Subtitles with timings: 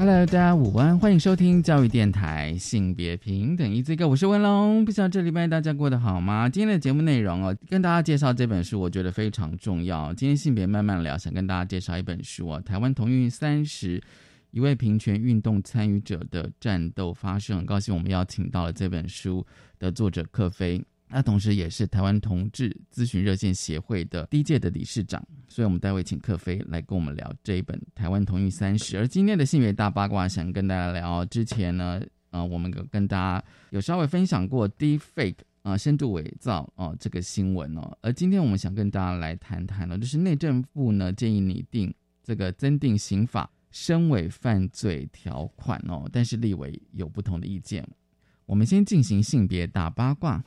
[0.00, 4.84] Hello，大家午安，欢迎收听教育电台性别平等一这个，我是文龙。
[4.84, 6.48] 不知道这礼拜大家过得好吗？
[6.48, 10.14] 今天的节目内容哦，跟大家介绍这本书，我觉得非常重要。
[10.14, 14.00] 今天性别慢慢聊，想跟大家介绍一本书哦，《台湾同运三十
[14.52, 17.56] 一位平权运动参与者的战斗发生》。
[17.58, 19.44] 很高兴我们邀请到了这本书
[19.80, 20.80] 的作者克飞。
[21.10, 28.96] 那同时也是台湾同志咨询热线协会的第一届的理事长，所以我们待会请克飞来跟我们聊这一本《台湾同育三十》。
[28.98, 32.00] 而今天的性别大八卦，想跟大家聊之前呢，
[32.30, 37.96] 呃，我们跟大家有稍微分享过 deepfake 啊，深度伪造哦这个新闻哦。
[38.02, 47.86] 而今天我们想跟大家来谈谈呢，就是内政部呢建议拟定这个增订刑法身伪犯罪条款哦，但是立委有不同的意见。
[48.44, 50.42] 我们先进行性别大八卦。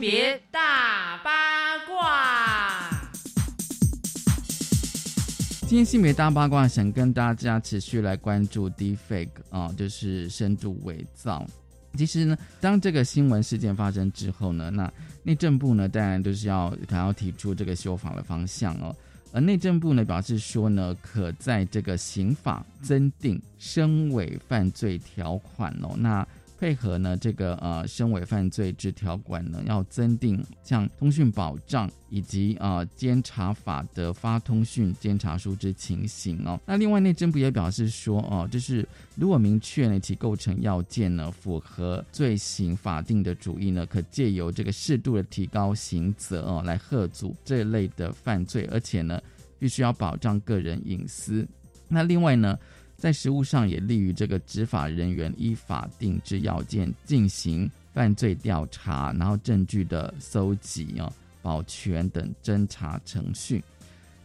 [0.00, 2.88] 别大八卦，
[5.68, 11.46] 今天性别大八卦想跟大家持续来关注 defake 啊，就是深度伪造。
[11.98, 14.90] 其实呢，当这个新闻事件发生之后呢，那
[15.22, 18.96] 内政部呢当然就是要想要提出这个修法的方向哦。
[19.32, 25.94] 而内政部呢表示说呢，可在这个刑法增订深伪犯罪条款哦。
[25.98, 26.26] 那
[26.60, 36.60] 配合呢，这个呃，身伪犯罪之条款呢，要增订像通讯保障以及呃监察法的发通讯监察书之情形哦。
[36.66, 38.86] 那另外内政部也表示说，哦，就是
[39.16, 49.18] 如果明确呢其构成要件呢符合罪行法定的主义呢，可借由这个适度的提高刑责哦，来贺阻这类的犯罪，而且呢
[49.58, 51.48] 必须要保障个人隐私。
[51.88, 52.58] 那另外呢？
[53.00, 63.64] 在实务上也利于这个执法人员依法定制要件进行犯罪调查，然后证据的搜集啊、保全等侦查程序。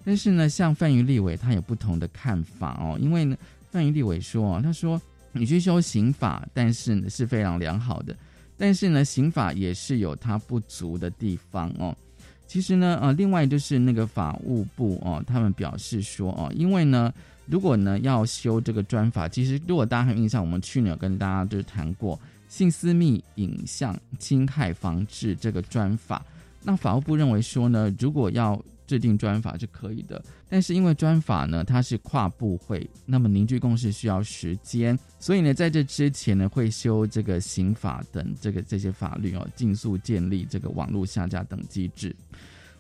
[0.04, 3.38] 但是呢，像范云立伟他有不同的看法哦，因为呢，
[3.72, 8.14] 范云立伟说啊他说你去修刑法，但是呢是非常良好的，
[8.58, 11.96] 但是呢，刑法也是有它不足的地方哦。
[12.46, 17.14] 其实呢，呃，另外就是那个法务部哦，他们表示说哦，因为呢。
[17.46, 26.26] 如果呢要修这个专法，其实如果大家有印象，我们去年有跟大家就是谈过性私密影像侵害防治这个专法。
[26.64, 42.16] 那法务部认为说呢，如果要制定专法是可以的，但是因为专法呢它是跨部会，那么凝聚共识需要时间，所以呢在这之前呢会修这个刑法等这个这些法律哦，尽速建立这个网络下架等机制。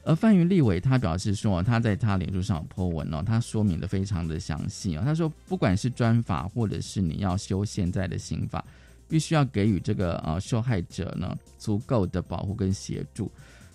[0.05, 5.01] 而范云立伟他表示说，他在他脸书上有 po 文哦，他说明的非常的详细哦。
[5.03, 8.63] 他说，不管是专法或者是你要修现在的刑法，
[9.07, 13.31] 必须要给予这个呃受害者呢足够的保护跟协助。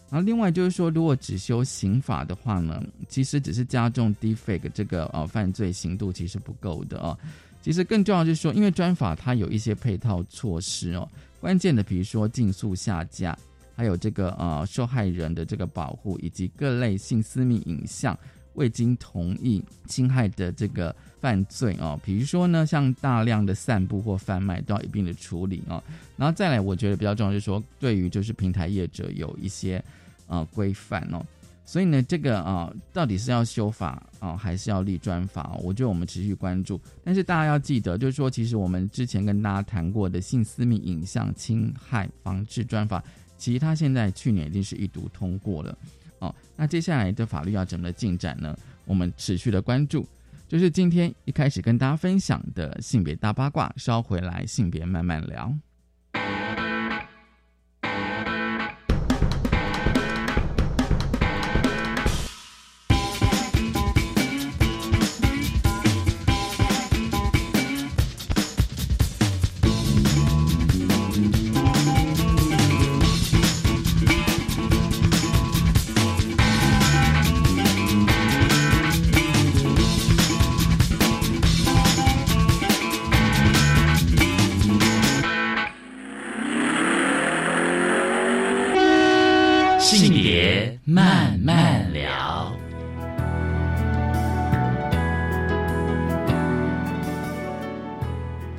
[0.09, 7.19] 然后另外就是说，如果只修刑法的话呢，其实只是加重 defake 这个呃犯罪刑度，其实不够的哦。
[7.61, 11.09] 其实更重要就是说，因为专法它有一些配套措施哦，
[11.41, 13.37] 关键的比如说竞速下架。
[13.81, 18.15] 还有这个呃受害人的这个保护，以及各类性私密影像
[18.53, 25.83] 未经同意侵害的这个犯罪哦，比如说呢，像大量的散布或贩卖都要一并的处理哦。
[26.15, 29.83] 然后再来，我觉得比较重要就是说，对于就是平台业者有一些
[30.27, 31.25] 呃规范哦。
[31.65, 35.57] 所以呢，这个啊到底是要修法啊，还是要立专法？
[35.63, 36.79] 我觉得我们持续关注。
[37.03, 43.03] 但是大家要记得，就是说，其实我们之前跟大家谈过的性私密影像侵害防治专法。
[43.41, 45.79] 其实他现在去年已经是一读通过了，
[46.19, 48.55] 哦，那接下来的法律要怎么进展呢？
[48.85, 50.07] 我们持续的关注，
[50.47, 55.57] 就是今天一开始跟大家分享的性别大八卦，稍回来性别慢慢聊。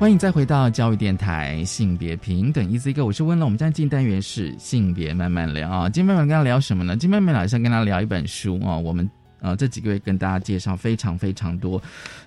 [0.02, 3.46] 欢迎再回到教育电台性别平等 Easy Go，我是温乐。
[3.46, 5.88] 我们今天进单元是性别慢慢聊啊。
[5.88, 6.98] 今天慢慢跟他聊什么呢？
[6.98, 8.76] 今天慢慢想跟他聊一本书啊。
[8.76, 9.08] 我们
[9.42, 11.80] 呃这几个月跟大家介绍非常非常多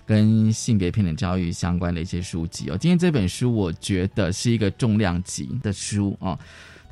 [0.06, 2.78] 跟性别平等教育相关的一些书籍哦。
[2.78, 6.38] 今天这本书我觉得是一个重量级的书啊。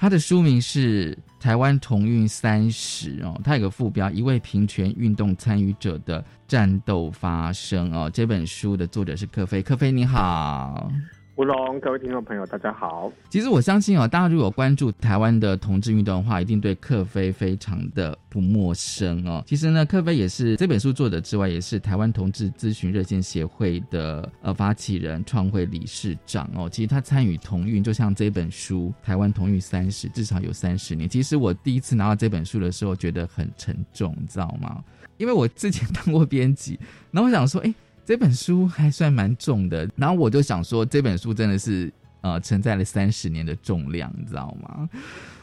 [0.02, 8.10] 他的书名是《台湾同运三十》哦，它有个副标：一位平权运动参与者的战斗发生哦。
[8.12, 10.90] 这本书的作者是柯飞，柯飞你好。
[11.34, 13.10] 吴龙，各位听众朋友，大家好。
[13.30, 19.42] 其实我相信哦，大家如果关注台湾的同志运动的话，一定对克飞非常的不陌生哦。
[19.46, 26.68] 其实呢，克飞也是这本书作者之外，也是台湾同志咨询热线协会的呃发起人、创会理事长哦。
[26.68, 31.08] 其实他参与同运，就像这本书《台湾同运三十》，至少有三十年。
[31.08, 34.84] 其实我第一次拿到这本书的时候，觉得很沉重，你知道吗？
[35.16, 36.78] 因为我之前当过编辑，
[37.10, 37.74] 然后我想说，哎。
[38.04, 44.88] 这本书还算蛮重的，然后我就想说，这本书真的是呃承载了三十年的重量，你知道吗？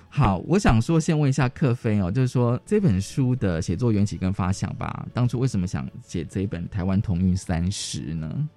[0.10, 8.50] 好，我想说，先问一下克飞哦，就是说这本书的写作缘起跟发想吧，当初为什么想写这本《台湾同运三十》呢？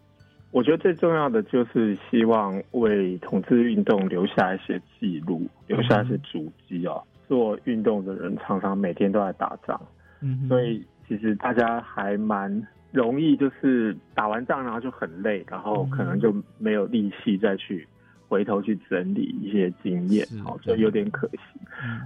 [0.50, 7.00] 我觉得最重要的就是希望为同志运动留下一些记录，留下一些足迹哦。
[7.28, 9.81] 做运动的人常常每天都在打仗，
[10.20, 12.66] 嗯，所以其实大家还蛮。
[12.92, 17.88] 容易就是打完仗然后就很累，然后可能就没有力气再去
[18.28, 21.38] 回头去整理一些经验，好，所以有点可惜。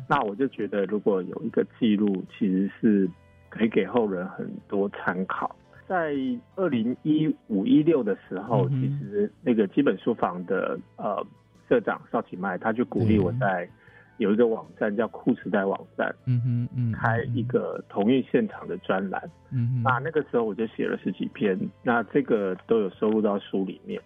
[0.09, 3.11] 那我就觉得如果有一个记录，其实是
[3.49, 5.55] 可以给后人很多参考。
[5.87, 6.15] 在
[6.55, 11.27] 二零一五一六的时候，其实那个基本书房的呃
[11.69, 13.69] 社长邵启迈，他就鼓励我在。
[14.19, 24.01] 有一个网站叫酷时代网站，嗯哼嗯，开一个同运现场的专栏，嗯哼，那那个时候我就写了十几篇，那这个都有收录到书里面，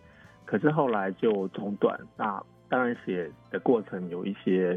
[0.45, 4.77] 可是后来就中断，那当然写的过程有一些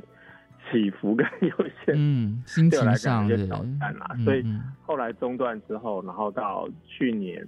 [0.69, 4.45] 起伏跟有一些，嗯， 心情上一些挑战啦，所以
[4.83, 7.43] 后来中断之后，然后到去年，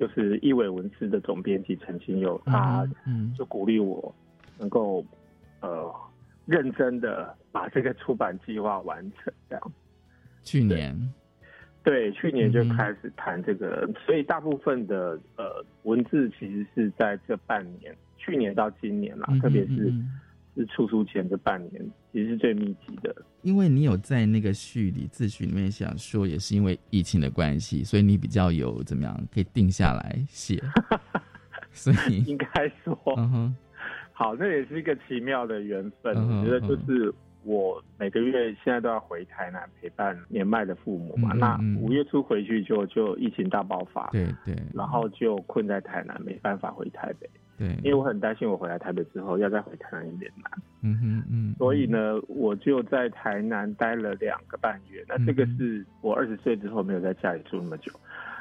[0.00, 2.84] 就是易伟文字的总编辑陈清友，他
[3.38, 4.12] 就鼓励我
[4.58, 5.04] 能够，
[5.60, 5.94] 呃。
[6.46, 9.72] 认真的把这个出版计划完成，这样。
[10.42, 10.94] 去年，
[11.82, 19.90] 对，去年就开始谈这个，所以大部分的呃文字其实是在这半年，去年到今年啦，特别是
[20.54, 21.82] 是出书前这半年，
[22.12, 23.14] 其实是最密集的。
[23.40, 30.62] 因为你有在那个序里自序里面想说，也是因为疫情的关系，所以你比较有怎么样可以定下来写，
[31.72, 33.56] 所以应该说，嗯哼。
[34.16, 36.14] 好，那也是一个奇妙的缘分。
[36.16, 37.12] 我觉得就是
[37.42, 41.32] 我每个月现在都要回台南陪伴年迈的父母嘛。
[41.34, 47.28] 那五月初回去就就疫情大爆发，对对，然后就困在台南，没办法回台北。
[47.58, 50.52] 对，因为我很担心我回来台北之后要再回台南有点难。
[50.82, 51.54] 嗯哼嗯。
[51.58, 55.04] 所以呢，我就在台南待了两个半月。
[55.08, 57.92] 那这个是我二十岁之后没有在家里住那么久，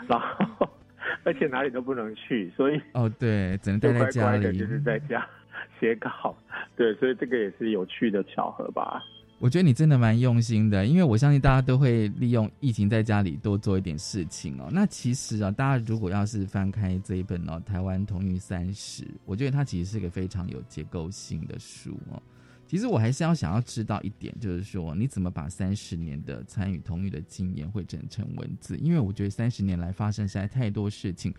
[0.08, 0.70] 然后
[1.26, 5.28] 而且哪里都不能去，所以哦对，只能待在家里，就是在家。
[5.80, 6.36] 写稿，
[6.76, 9.04] 对，所以这个也是有趣的巧合吧。
[9.40, 14.70] 我觉得你真的蛮用心的，因为我相信大家都会利用疫情在家里多做一点事情哦。
[14.72, 22.22] 那其实啊，大家如果要是翻开这一本哦《台湾同育三十》，我觉得它其实是一个非常有结构性的书哦。
[22.66, 28.78] 其实我还是要想要知道一点，就是说你怎么把三十年的参与同育的经验汇整成文字？
[28.78, 31.34] 因为我觉得三十年来发生实在太多事情，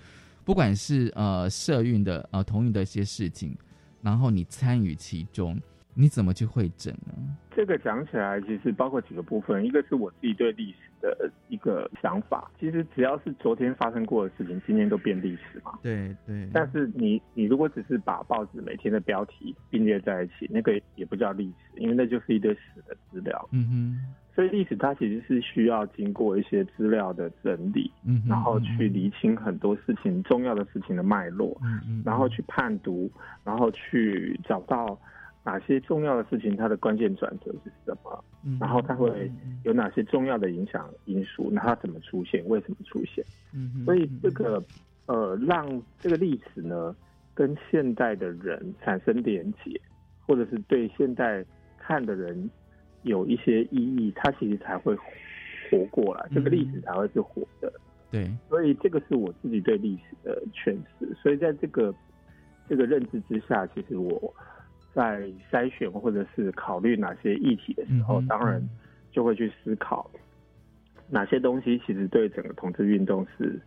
[0.44, 3.56] 不管是呃社运的呃同育的一些事情。
[4.04, 5.58] 然后你参与其中，
[5.94, 7.14] 你怎么去会诊呢？
[7.56, 12.50] 这个讲起来，其实包括几个部分，一个是我自己对历史的一个想法。
[12.60, 15.78] 其实只要是昨天发生过的事情，今天都变历史嘛。
[15.82, 16.46] 对对。
[16.52, 23.48] 但是你你如果只是把报纸每天的标题并列在一起，那个也不叫历史，因为那就是一堆死的资料。
[23.52, 24.14] 嗯哼。
[24.34, 33.08] 所以历史它其实是需要经过一些资料的整理，嗯，然后去厘清很多事情重要的事情的脉络，嗯嗯，然后去判读，
[33.44, 34.98] 然后去找到
[35.44, 39.30] 哪些重要的事情它的关键转折是什么，嗯，然后它会
[39.62, 43.24] 有哪些重要的影响因素，那它怎么出现，为什么出现，
[43.54, 44.60] 嗯，所以这个
[45.06, 46.92] 呃让这个历史呢
[47.34, 49.80] 跟现代的人产生连结，
[50.26, 51.44] 或者是对现代
[51.78, 52.50] 看的人。
[53.04, 54.94] 有一些意义，它其实才会
[55.70, 57.72] 活过来，这个历史才会是活的。
[58.10, 61.14] 对，所以这个是我自己对历史的诠释。
[61.22, 61.94] 所以在这个
[62.68, 64.32] 这个认知之下，其实我
[64.92, 68.62] 在筛选或者是考虑哪些议题的时候，当然
[69.10, 70.08] 就会去思考
[71.10, 73.60] 哪些东西其实对整个同志运动是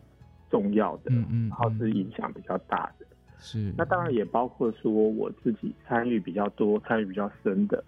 [0.50, 3.06] 重要的，嗯嗯，然后是影响比较大的。
[3.39, 3.74] 是。
[3.77, 7.84] 那当然也包括说我自己参与比较多、参与比较深的，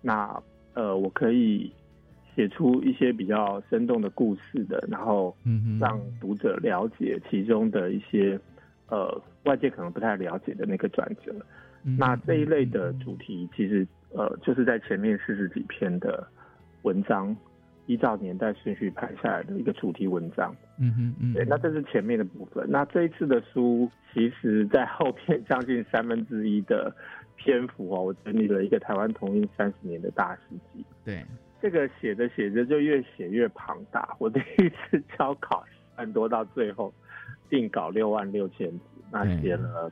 [0.00, 0.40] 那
[0.74, 1.72] 呃，我可以
[2.34, 5.34] 写出一些比较生动的故事的，然后
[5.80, 8.38] 让读者了解其中的一些
[8.88, 11.34] 呃外界可能不太了解的那个转折。
[11.98, 16.26] 那这一类的主题，其实呃就是在前面四十几篇的
[16.82, 17.34] 文章。
[17.86, 22.64] 依照年代顺序排下来的一个主题文章，嗯哼嗯，对，那这是前面的部分。
[22.66, 26.90] 那这一次的书，其实在后片 将近三分之一的
[27.36, 30.40] 篇幅哦，我整理了一个台湾同运三十年的大事
[30.72, 30.84] 记。
[31.04, 31.24] 对，
[31.60, 34.16] 这个写着写着就越写越庞大。
[34.18, 35.64] 我第一次交稿
[35.94, 36.92] 很多，到最后
[37.48, 39.90] 定稿六万六千字，那写了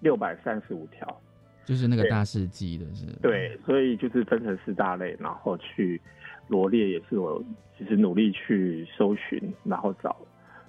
[0.00, 1.20] 六百三十五条，
[1.64, 3.06] 就是那个大事记的是。
[3.22, 6.00] 对，所以就是分成四大类，然后去。
[6.48, 7.44] 罗列也是我
[7.76, 10.16] 其实努力去搜寻，然后找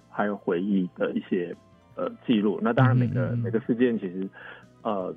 [0.10, 1.56] 还有回忆的一些
[1.94, 2.60] 呃记录。
[2.63, 4.27] 那当然每个每个事件其实
[4.82, 5.13] 呃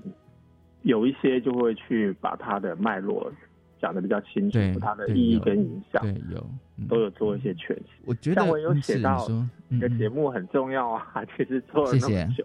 [0.83, 3.33] 有一些就会去把它的脉络
[3.81, 6.51] 讲的比较清楚，它的意义跟影响，对有
[6.89, 7.85] 都有做一些诠释。
[8.05, 9.27] 我觉得我有写到
[9.69, 12.45] 你的节目很重要啊， 其实做了那么久，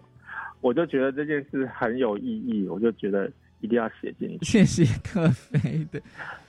[0.60, 4.44] 我就觉得这件事很有意义，我就觉得一定要写进去。
[4.44, 6.00] 谢谢克飞的，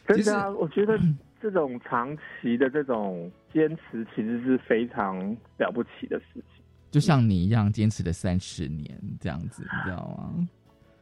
[0.08, 1.00] 真的啊，我觉得。
[1.39, 5.20] 这种长期的这种坚持，其实是非常
[5.60, 6.63] 了不起的事情。
[6.89, 10.50] 就像你一样坚持了三十年这样子，你知道吗？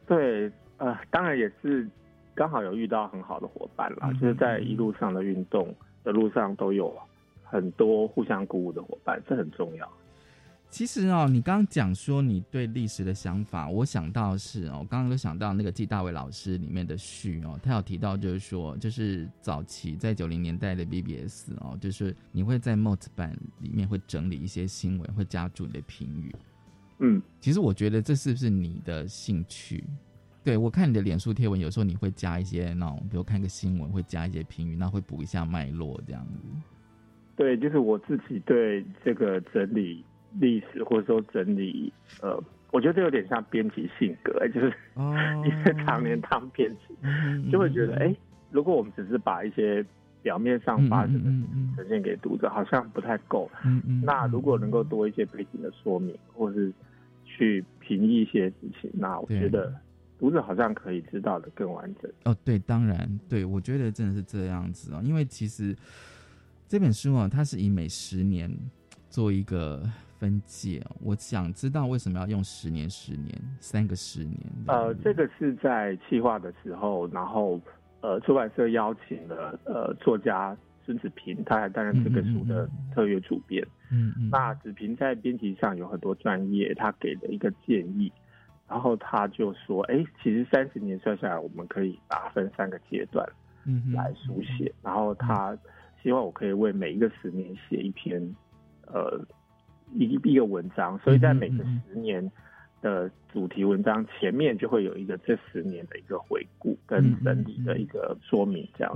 [0.06, 1.88] 对，呃，当然也是
[2.34, 6.94] 刚好有遇到很好的伙伴啦，就是在一路上的运动的路上都有
[7.42, 9.90] 很多互相鼓舞的伙伴，这很重要。
[10.68, 26.34] 其实哦，你刚刚讲说你对历史的想法，我想到是哦，我刚刚有想到那个季大伟老师里面的序哦，他有提到就是说，就是早期在九零年代的 BBS 哦，就是你会在 m o t 版里面会整理一些新闻，会加注你的评语。
[26.98, 29.84] 嗯，其实我觉得这是不是你的兴趣？
[30.46, 36.38] 对我看你的脸书贴文，有时候你会加一些那种，比如看个新闻会加一些评语，那会补一下脉络这样子。
[37.34, 40.04] 对，就是我自己对这个整理。
[40.38, 42.38] 历史或者说整理，呃，
[42.70, 44.70] 我觉得这有点像编辑性格，就是
[45.46, 48.14] 因为常年当编辑，就会觉得，哎，
[48.50, 49.82] 如果我们只是把一些
[50.20, 53.50] 表面上发生的呈现给读者，好像不太够。
[54.02, 56.70] 那如果能够多一些背景的说明，或是
[57.24, 59.72] 去评议一些事情，那我觉得
[60.18, 62.10] 读者好像可以知道的更完整。
[62.24, 65.76] 哦，对，当然，对我觉得真的是这样子哦，因为其实
[66.68, 68.50] 这本书啊，它是以每十年
[69.08, 69.82] 做一个。
[70.18, 74.40] 分界，我想知道为什么要用十年、十年、三个十年。
[74.66, 77.60] 呃，这个是在企划的时候，然后
[78.00, 80.56] 呃，出版社邀请了呃作家
[80.86, 83.62] 孙子平，他还担任这个书的特约主编。
[83.92, 84.30] 嗯嗯。
[84.30, 88.10] 那子平在编辑上有很多专业，他给的一个建议，
[88.68, 93.26] 然后他就说：“哎，其实三十年算下来，我们可以把它分三个阶段
[93.94, 95.56] 来书写。”然后他
[96.02, 98.34] 希望我可以为每一个十年写一篇
[98.86, 99.24] 呃。
[99.94, 102.28] 一一个文章，所以在每个十年
[102.82, 108.92] 的主题文章前面就会有一个这十年的一个回顾跟整理的一个说明，这样。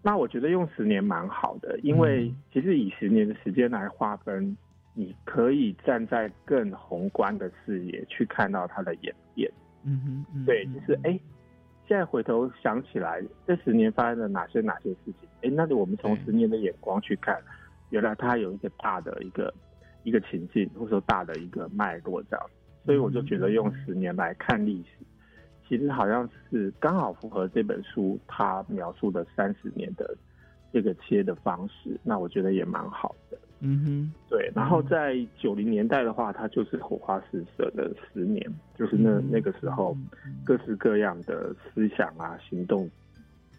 [0.00, 4.56] 那我觉得用十年蛮好的，因为其实以十年的时间来划分，
[4.94, 9.50] 你可以站在更宏观的视野去看到它的演变。
[9.84, 11.18] 嗯哼，对，就是哎，
[11.86, 15.28] 现在回头想起来，这十年发生了哪些哪些事情？
[15.42, 17.40] 哎，那我们从十年的眼光去看，
[17.90, 19.52] 原来它有一个大的一个。
[20.04, 22.50] 一个情境，或者说大的一个脉络这样，
[22.84, 25.06] 所以我就觉得用十年来看历史，
[25.68, 30.12] 其实好像是刚好符合这本书它描述的三十年的
[30.72, 33.38] 这个切的方式，那我觉得也蛮好的。
[33.64, 34.50] 嗯哼，对。
[34.54, 38.44] 然后在九零年代的话，它就是火花四射的十年，
[38.76, 39.96] 就是那那个时候
[40.44, 42.90] 各式各样的思想啊、行动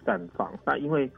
[0.05, 0.53] 绽放。
[0.65, 1.09] 那因为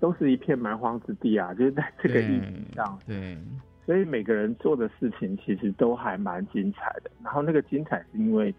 [0.00, 3.36] 都是一片蛮荒之地啊，就是在这个意义上，对。
[3.84, 7.10] 所以每个人做的事情其实都还蛮精彩的。
[7.22, 8.54] 然后那个精彩是因为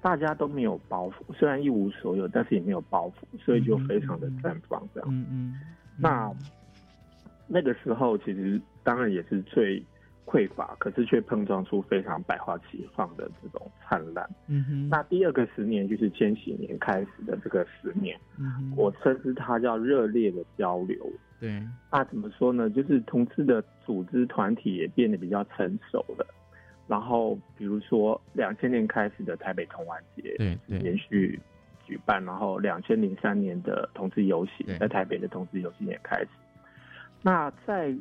[0.00, 5.08] 大家都没有包袱，虽然一无所有，但是也没有包袱，所以就非常的绽放这样。
[5.12, 5.60] 嗯嗯。
[5.98, 6.34] 那
[7.46, 9.82] 那个时候其实当然也是最
[10.26, 14.28] 匮乏，可是却碰撞出非常百花齐放的这种灿烂。
[14.48, 14.88] 嗯哼。
[14.88, 18.18] 那第二个十年就是千禧年开始的这个十年，
[18.76, 20.96] 我称之它叫热烈的交流。
[21.40, 22.70] 对，那怎么说呢？
[22.70, 26.26] 就是同志的组织团体也变得比较成熟了。
[26.86, 31.38] 然后，比如说两千年开始的台北同玩节，对对，连续
[31.86, 32.24] 举办。
[32.24, 36.28] 然后两千零三年的同志游行，在台北的同志游行也开始。
[37.24, 37.96] 那在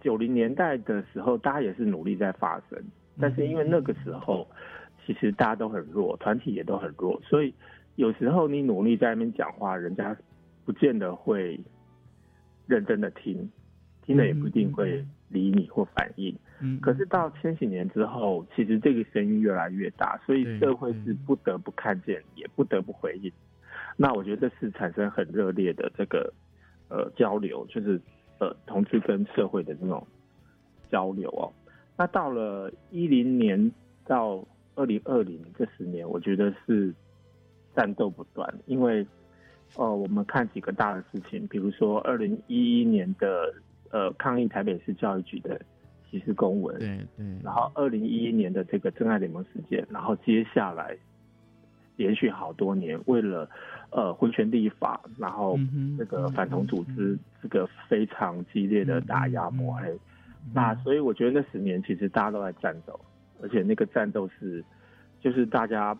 [0.00, 2.80] 九零年代的时候，大家也是努力在发声，
[3.20, 4.46] 但是因为那个时候，
[5.04, 7.52] 其实大家都很弱，团体也都很弱，所以
[7.96, 10.16] 有时候你努力在那边讲话，人家
[10.64, 11.58] 不见得会
[12.68, 13.50] 认真的听，
[14.06, 16.32] 听了也不一定会理你或反应。
[16.60, 23.32] 嗯，可是到千禧年之后，其实这个声音越来越大，所以社会是不得不看见，也不得不回应。
[23.96, 26.32] 那我觉得这是产生很热烈的这个
[26.88, 28.00] 呃交流，就是
[28.42, 30.04] 呃同志跟社会的这种
[30.90, 31.46] 交流哦。
[31.96, 33.70] 那到了一零年
[34.04, 34.44] 到
[34.74, 36.92] 二零二零这十年，我觉得是
[37.76, 39.06] 战斗不断，因为
[39.76, 43.54] 呃我们看几个大的事情，比如说二零一一年的
[43.90, 45.60] 呃抗议台北市教育局的
[46.10, 50.96] 歧视公文，对对，然后二零一一年的这个真爱联盟事件，然后接下来
[51.96, 53.48] 连续好多年为了
[53.90, 55.58] 呃婚权立法，然后
[55.98, 59.98] 这个反同组织这个非常激烈的打压抹黑。
[60.52, 62.98] 那所以我觉得那十年其实大家都在战斗，
[63.40, 64.64] 而且那个战斗是，
[65.20, 65.96] 就是大家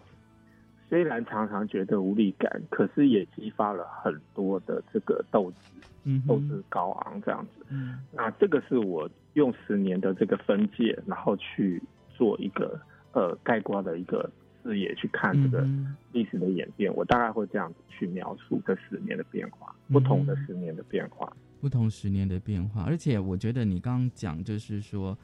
[0.89, 7.65] 虽然常常觉得无力感，可是也激发了很多的这个斗志，斗志高昂这样子。
[8.13, 11.81] 那这个是我用十年的这个分界，然后去
[12.11, 12.79] 做一个
[13.13, 14.29] 呃概括的一个
[14.63, 15.67] 视野去看这个
[16.13, 21.35] 历史的演变，我大概会这样子去描述这十年的变化，不同的十年的变化。
[21.61, 25.17] 不同十年的变化，而且我觉得你刚刚讲就是说，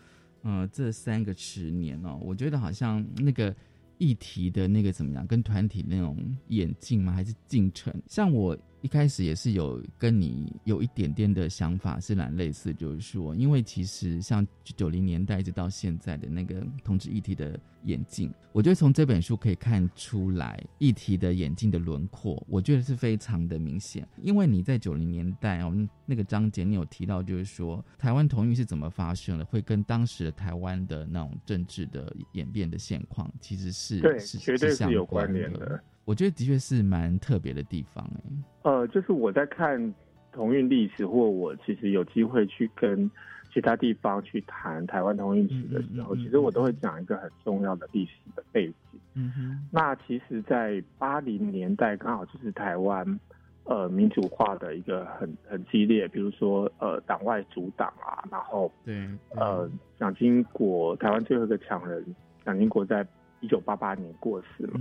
[0.42, 3.54] 呃，这三个十年哦，我觉得好像那个
[3.98, 6.16] 议题的那个怎么样，跟团体那种
[6.48, 7.12] 演进吗？
[7.12, 7.94] 还是进程？
[8.06, 8.56] 像我。
[8.80, 24.06] 一开始也是有跟你有一点点的想法是蛮类似，就是说，因为其实像九零年代一直到现在的那个同志议题的演进，我觉得从这本书可以看出来议题的演进的轮廓，我觉得是非常的明显。
[24.22, 35.82] 因为你在九零年代，我们那个章节你有提到，就是说台湾同意是怎么发生的，会跟当时的台湾的那种政治的演变的现况，其实是对，是绝对是有关联的。
[36.08, 38.22] 我觉得的确是蛮特别的地方哎。
[38.62, 39.94] 呃，就是我在看
[40.32, 43.10] 同运历史，或我其实有机会去跟
[43.52, 49.00] 其他地方去谈台湾同运史的时候，其实我都会讲一个很重要的历史的背景。
[49.12, 49.68] 嗯哼。
[49.70, 53.20] 那其实，在八零年代刚好就是台湾
[53.64, 62.02] 呃民主化的一个很很激烈，比如说呃党外阻党啊，然后对呃蒋经国台湾最后一个强人
[62.46, 63.06] 蒋经国在。
[63.40, 64.80] 一九八八年过世嘛，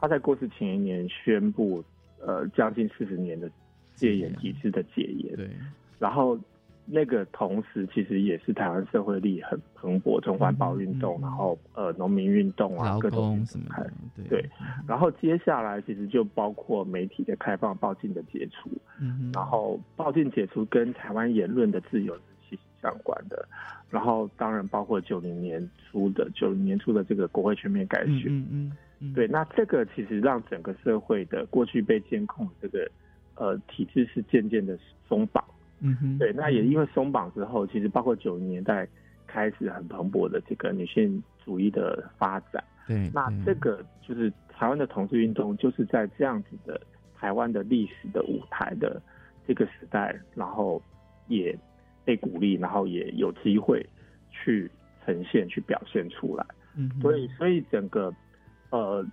[0.00, 1.82] 他在过世前一年宣布，
[2.20, 3.50] 呃，将近四十年的
[3.94, 5.34] 戒严体制的戒严。
[5.36, 5.50] 对，
[5.98, 6.38] 然后
[6.86, 13.66] 那个同时，其实也是台湾社会力很蓬勃，从环保运动，然后呃农民运动啊，各种什么
[14.28, 14.44] 对，
[14.86, 18.70] 然后接下来其实就包括媒体的开放、报禁的解除，
[19.32, 22.14] 然后报禁解除跟台湾言论的自由。
[22.84, 23.48] 相关的，
[23.88, 32.90] 然后当然包括九零年初的九零年初的这个国会全面改选，嗯嗯，对，那这个其实让整个社会的过去被监控的这个
[33.36, 35.42] 呃体制是渐渐的松绑，
[35.80, 38.86] 嗯哼，对，那也因为松绑之后，其实包括九零年代
[39.26, 46.78] 开始很蓬勃的这个女性主义的发展，对，那这个就是台湾的同志运动，就是在这样子的
[47.16, 49.00] 台湾的历史的舞台的
[49.48, 50.82] 这个时代，然后
[51.28, 51.58] 也。
[52.04, 53.84] 被鼓励，然后也有机会
[54.30, 54.70] 去
[55.04, 56.44] 呈现、去表现出来。
[56.76, 58.12] 嗯，所以，所以整个，
[58.70, 59.06] 呃，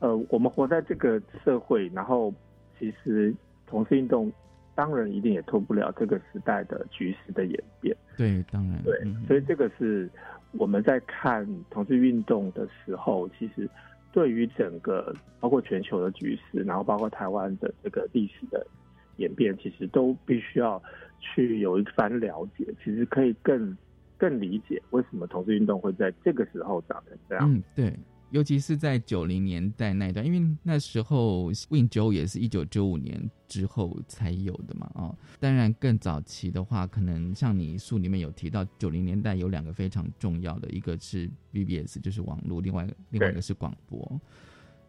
[0.00, 2.32] 呃，我们活在这个社会，然后
[2.78, 3.34] 其实
[3.66, 4.32] 同志运动
[4.74, 7.96] 当然一定也脱不了这个时代的局势的演变。
[8.16, 10.10] 对，当然，对，所以这个是
[10.52, 13.68] 我们在看同志运动的时候，其实
[14.12, 18.66] 对于整个包括全球的局势，然后包括台湾的这个历史的
[19.16, 20.82] 演变，其实都必须要。
[21.26, 23.74] 去有一番了解，其实可以更
[24.18, 27.50] 更理解为什么同志运动会在这个时候长成这样。
[27.50, 27.98] 嗯，对，
[28.28, 34.90] 尤其是在九零年代那一段，因为那时候 Win 九也是一九九五年之后才有的嘛。
[34.96, 44.20] 哦，当然更早期的话，可能像你书里面有提到，九零年代有两个非常重要的，一个是 BBS，就是网络，另外另外一个是广播。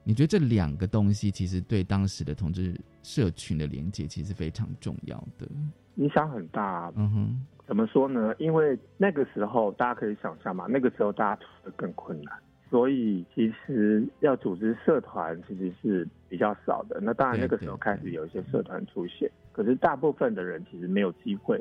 [0.07, 5.47] 你觉得这两个东西其实对当时的同志社群的连接其实非常重要的。
[5.95, 8.33] 影响很大，嗯哼，怎么说呢？
[8.37, 12.35] 因为那个时候大家可以想象嘛，那个时候大家处的更困难，
[12.69, 16.99] 所以其实要组织社团其实是比较少的。
[17.01, 21.59] 那当然那个时候开始有一些社团出现，可是大部分的人其实没有机会。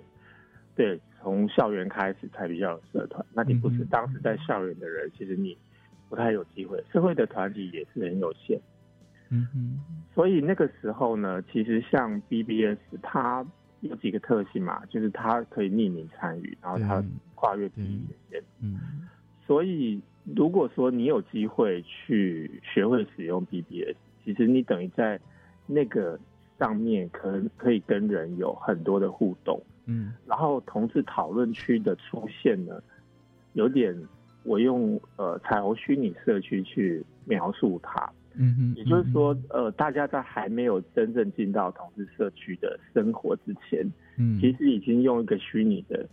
[0.77, 3.25] 对，从校园开始才比较有社团。
[3.33, 5.57] 那你不是当时在校园的人，其实你
[6.09, 6.83] 不太有机会。
[6.93, 8.61] 社会的团体也是很有限，
[9.31, 9.81] 嗯哼。
[10.15, 13.47] 所以那个时候呢，其实像 BBS 它。
[13.81, 18.81] 有几个特性嘛，就是它可以匿名参与，然后它跨越地域的线，嗯，
[19.47, 20.01] 所以
[20.35, 25.21] 如果说你有机会去学会使用 BBS，其实你等于在
[25.67, 26.19] 那个
[26.59, 29.63] 上面可可以跟人有很多的互动。
[29.85, 32.83] 嗯，然后同志讨论区的出现呢，
[33.53, 33.95] 有点
[34.45, 38.09] 我用呃彩虹虚拟社区去描述它。
[38.37, 46.05] 嗯哼，也就是说，呃，大家在还没有真正进到同志社区的生活之前，嗯，其实已经用一个虚拟的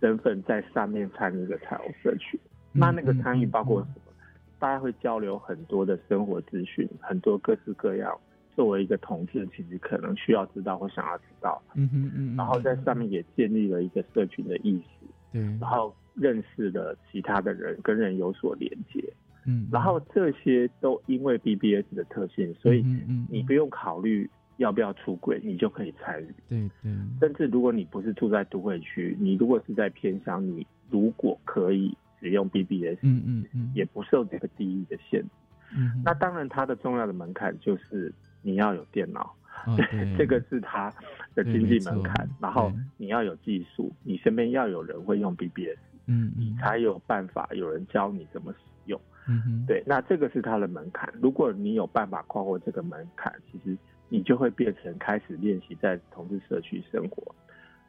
[0.00, 2.38] 身份在上面参与一个彩虹社区。
[2.72, 4.12] 那那个参与包括什么？
[4.58, 8.14] 大家会交流很多的生活资讯，很多各式各样。
[8.54, 11.60] 作为一个同志，其实可能需要知道或想要知道。
[11.74, 12.36] 嗯哼嗯。
[12.36, 15.06] 然后在上面也建立了一个社群的意识。
[15.32, 15.40] 对。
[15.58, 19.02] 然后认识了其他的人，跟人有所连接。
[19.46, 22.84] 嗯，然后这些都因为 BBS 的特性，所以
[23.28, 26.34] 你不用考虑要不要出轨，你就可以参与。
[26.48, 35.28] 对对，甚至如果你不是住在都会区，你如果是在偏乡，你如果可以使用 BBS，嗯嗯嗯，也不受这个地域的限制。
[35.76, 39.34] 嗯，那当然它的重要的门槛就是你要有电脑，
[39.76, 40.90] 对，这个是它
[41.34, 42.26] 的经济门槛。
[42.40, 49.00] 然后你要有技术，你身边要有人会用 BBS，嗯，你才有办法有人教你怎么使用。
[49.26, 51.12] 嗯哼，对，那这个是它的门槛。
[51.20, 53.76] 如果你有办法跨过这个门槛，其实
[54.08, 57.34] 你就会变成开始练习在同志社区生活。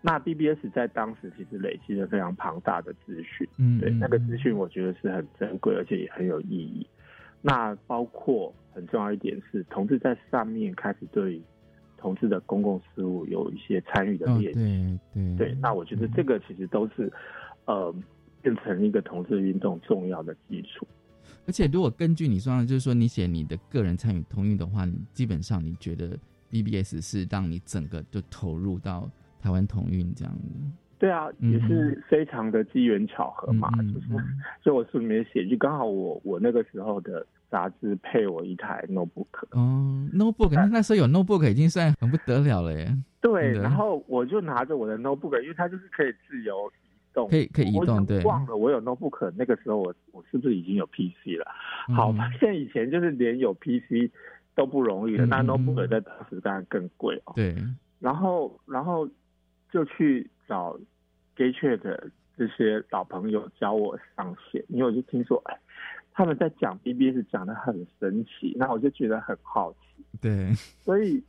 [0.01, 6.87] 那 BBS 在当时其实累积了非常庞大的资讯，嗯，对，那个资讯我觉得是很珍贵，而且也很有意义。
[7.41, 11.41] 那包括很重要一点是，同志在上面开始对
[11.97, 14.99] 同志的公共事务有一些参与的练习，
[15.37, 15.57] 对对。
[15.59, 17.11] 那我觉得这个其实都是
[17.65, 17.93] 呃
[18.41, 20.87] 变成一个同志运动重要的基础。
[21.47, 26.17] 而且，如果根据你说的，就是说你写你的个人参与同运的话，你基本上你觉得
[26.49, 29.09] BBS 是让你整个就投入到
[29.41, 30.43] 台湾同运这样子？
[30.97, 34.07] 对啊，也是非常的机缘巧合嘛，就是，
[34.63, 39.27] 所以我书里面写，就刚好我我那个时候的杂志配我一台 notebook。
[39.51, 42.95] 哦，notebook，那那时候有 notebook 已经算很不得了了耶。
[43.21, 46.71] 对，然后我就拿着我的 notebook，因为它就是可以自由。
[47.29, 48.21] 可以可以移动，对。
[48.23, 51.45] 忘了我有 notebook，那个时候我我是不是已经有 PC 了？
[51.95, 54.11] 好，发现以前就是连有 PC
[54.53, 57.33] 都不容易的，那 notebook 在当时当然更贵哦。
[57.35, 57.55] 对。
[57.99, 59.07] 然后然后
[59.71, 60.77] 就去找
[61.35, 61.79] Gay Chat
[62.37, 65.57] 这些老朋友教我上线，因为我就听说哎
[66.11, 70.03] 他们在讲 BBS 讲的很神奇，那我就觉得很好奇。
[70.19, 70.53] 对。
[70.83, 71.23] 所以。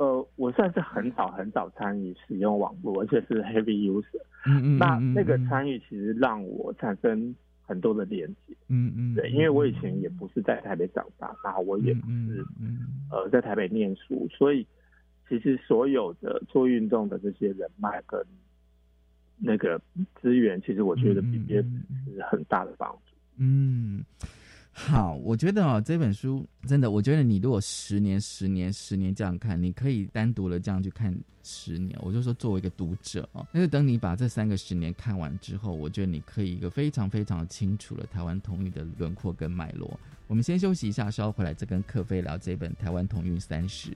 [0.00, 4.22] 呃，我算是很早很早参与使用网络，而且是 heavy user。
[4.46, 4.78] 嗯嗯。
[4.78, 7.34] 那那个参与其实让我产生
[7.66, 8.56] 很多的连接。
[8.68, 9.14] 嗯嗯。
[9.14, 12.42] 对，因为我以前也不是在台北长大，然后我也不是
[13.10, 14.66] 呃在台北念书，所以
[15.28, 18.18] 其实所有的做运动的这些人脉跟
[19.36, 19.78] 那个
[20.22, 23.14] 资源，其实我觉得比别人是很大的帮助。
[23.36, 24.02] 嗯。
[24.72, 31.98] 好，我觉得哦，这本书真的，我觉得你如果十年、十年、十年这样看，你可以单独的这样去看十年。
[32.00, 39.98] 我就说，作为一个读者哦，但是等你把这三个十年看完之后，我觉得你可以一个非常非常清楚了台湾同运的轮廓跟脉络。
[40.26, 43.90] 我们先休息一下，稍后回来再跟克飞聊这本《台湾同运三十》。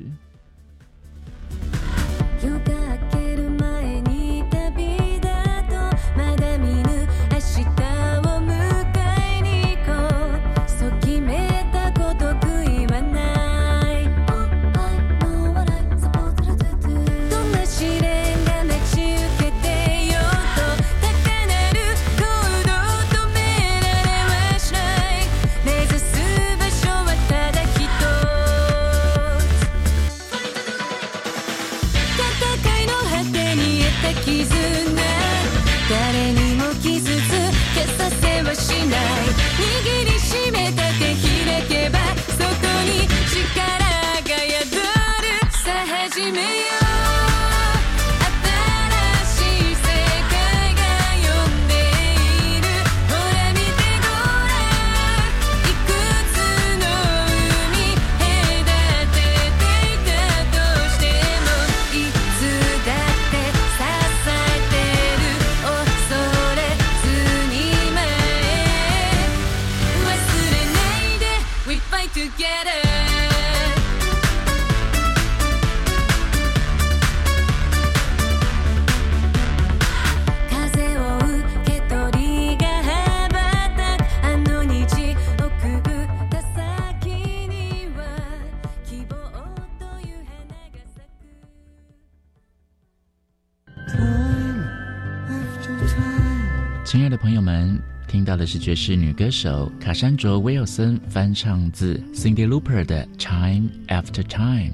[98.54, 104.70] 是爵士女歌手卡珊卓·威尔森翻唱自 Cindy Louper 的《Time After Time》。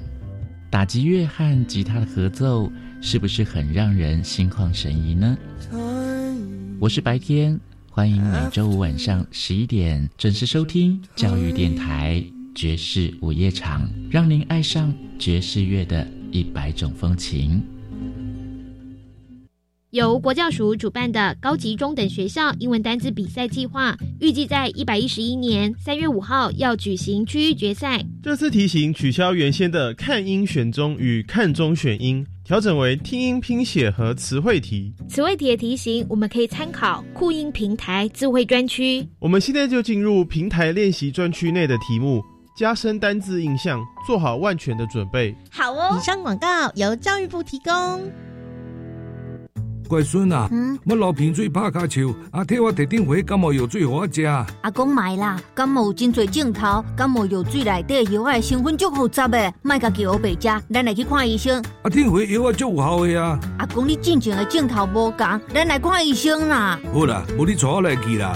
[0.69, 5.35] 打击乐和吉他的合奏，是不是很让人心旷神怡呢？
[6.79, 17.63] 我是白天，欢迎每周五晚上十一点准时收听教育电台爵士午夜场，让您爱上爵士乐的一百种风情。
[19.91, 28.01] 由国教署主办的高级中等学校英文单字比赛计划，预计在一百一十一年三月五号要举行区域决赛。
[28.23, 34.93] 这次题型取消原先的看音选中与看中选音，调整为听音拼写和词汇题。
[35.09, 39.05] 词汇题的题型我们可以参考酷音平台智慧专区。
[39.19, 42.23] 我们现在就进入平台练习专区内的题目，
[42.57, 43.77] 加深单字印象，
[44.07, 45.35] 做好万全的准备。
[45.51, 45.97] 好哦。
[45.99, 48.09] 以上广告由教育部提供。
[49.91, 54.23] 乖孙啊，嗯我流鼻水拍卡球，阿替我摕点回感冒药水给我食。
[54.61, 61.61] 阿公买啦，感冒有真多镜头，感冒药水内底药的成分足复杂的，卖家叫我白食，咱来去看医生。
[61.81, 63.37] 阿听回药啊足有效的啊。
[63.59, 66.79] 阿公你进前的镜头无共，咱来看医生啦。
[66.93, 68.33] 好啦，无你带我来去啦。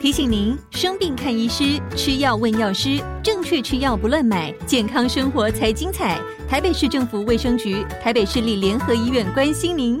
[0.00, 6.18] 提醒您：生病看医师，吃药问药师，正确吃药不乱买，健康生活才精彩。
[6.48, 10.00] 台北市政府卫生局、台北市立联合医院关心您。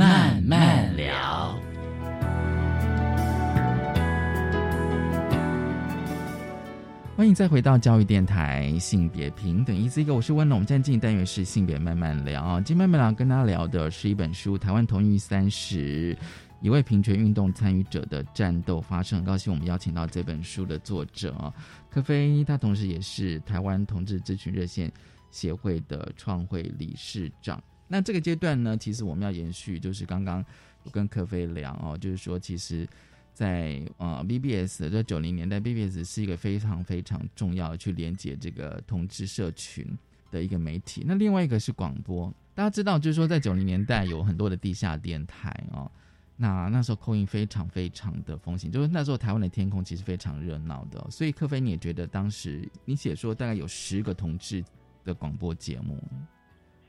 [0.00, 1.60] 慢慢聊，
[7.14, 9.76] 欢迎再回到教育电台性别平等。
[9.76, 10.56] 一次一个，我是温龙。
[10.56, 12.58] 我们现在进行单元是性别慢慢聊。
[12.62, 16.16] 今天慢慢聊跟大家聊的是一本书《台湾同育三十
[16.62, 19.18] 一位平权运动参与者的战斗发生》。
[19.20, 21.52] 很高兴我们邀请到这本书的作者啊，
[21.90, 24.90] 柯飞，他同时也是台湾同志咨询热线
[25.30, 27.62] 协会的创会理事长。
[27.92, 30.44] 那这个阶段呢，其实我们要延续，就是刚刚
[30.84, 32.88] 我跟柯飞聊哦，就是说，其实，
[33.34, 39.84] 在呃 BBS 在九零年代，BBS 是一个非常非常重要的去连接这个同志社群
[40.30, 41.02] 的一个媒体。
[41.04, 45.90] 那另外一个是广播，大家知道，就是说在九零年代有很多的地下电台哦，
[46.36, 51.04] 那那时候扣音非常非常的风行，就是那时候台湾的天空其实非常热闹的。
[51.10, 54.64] 所以柯飞，你也觉得当时你写说大概有十个同志
[55.04, 56.00] 的广播节目。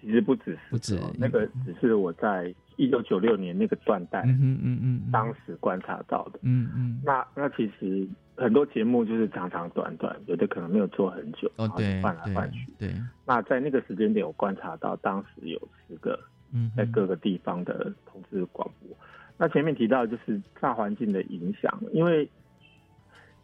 [0.02, 7.00] 其实不只是不止那个，只是我在一九九六年那个断代，嗯嗯嗯，当时观察到的，嗯嗯。
[7.06, 12.92] 那那其实很多节目就是长长短短，有的可能没有做很久，哦对，换来换去，对。
[13.28, 16.20] 那在那个时间点，我观察到当时有十个，
[16.52, 18.98] 嗯，在各个地方的同志广播。
[19.38, 22.28] 那前面提到就是大环境的影响，因为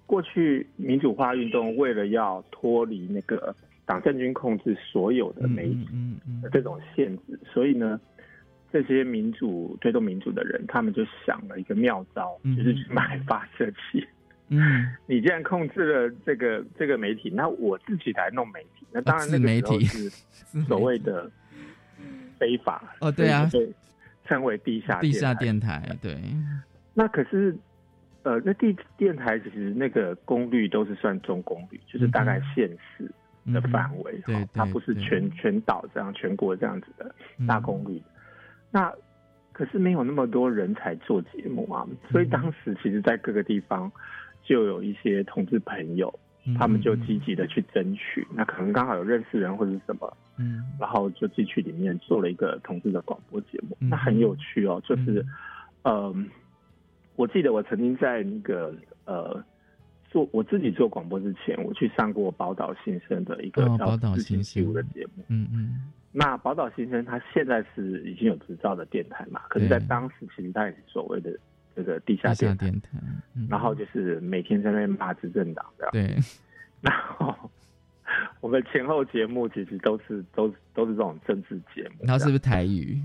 [0.07, 3.55] 过去民主化运动为了要脱离那个。
[3.87, 5.87] 党政军控制所有的媒体
[6.43, 7.97] 的这种限制，所以呢，
[8.69, 14.05] 这些民主推动民主的人，他们就想了一个妙招，就是去买发射器。
[14.49, 18.85] 嗯， 你既然控制了这个这个媒体，那我自己来弄媒体。
[18.91, 20.09] 那当然，那个时候是
[20.67, 21.31] 所谓的
[22.37, 23.69] 非法哦，对啊，被
[24.25, 25.95] 称为地下地下电台。
[26.01, 26.17] 对，
[26.93, 27.55] 那可是
[28.23, 33.09] 呃，那地电台其实那个功率都是算中功率，就是大概县市。
[33.53, 37.13] 的范围，对，它不是全全岛这样全国这样子的
[37.47, 38.01] 大功率。
[38.71, 38.93] 那
[39.53, 43.91] 可是没有那么多人才做节目啊，所以当时其实，在各个地方
[44.43, 46.13] 就有一些同志朋友，
[46.59, 48.27] 他们就积极的去争取。
[48.33, 53.75] 那可能刚好有认识人或者什么，嗯，然后就进去里面做了一个同志的广播节目。
[53.79, 55.25] 那很有趣哦，就是，
[55.83, 56.29] 嗯，
[57.15, 58.73] 我记得我曾经在那个
[59.05, 59.43] 呃。
[60.17, 65.23] 做我自己做广播之前，我去上过宝岛新生的一个叫《知情起舞》的节目。
[65.27, 65.91] 嗯嗯。
[66.11, 69.41] 那宝岛新生他现在是已经有执照的电台嘛？
[69.47, 71.37] 可是，在当时其实他也是所谓的
[71.75, 72.97] 这个地下电台。
[73.47, 75.87] 然后就是每天在那边骂执政党的。
[75.91, 76.15] 对。
[76.81, 77.35] 然后
[78.41, 82.05] 我们前后节目其实都是都都是这种政治节目。
[82.05, 82.99] 然后是不是台语？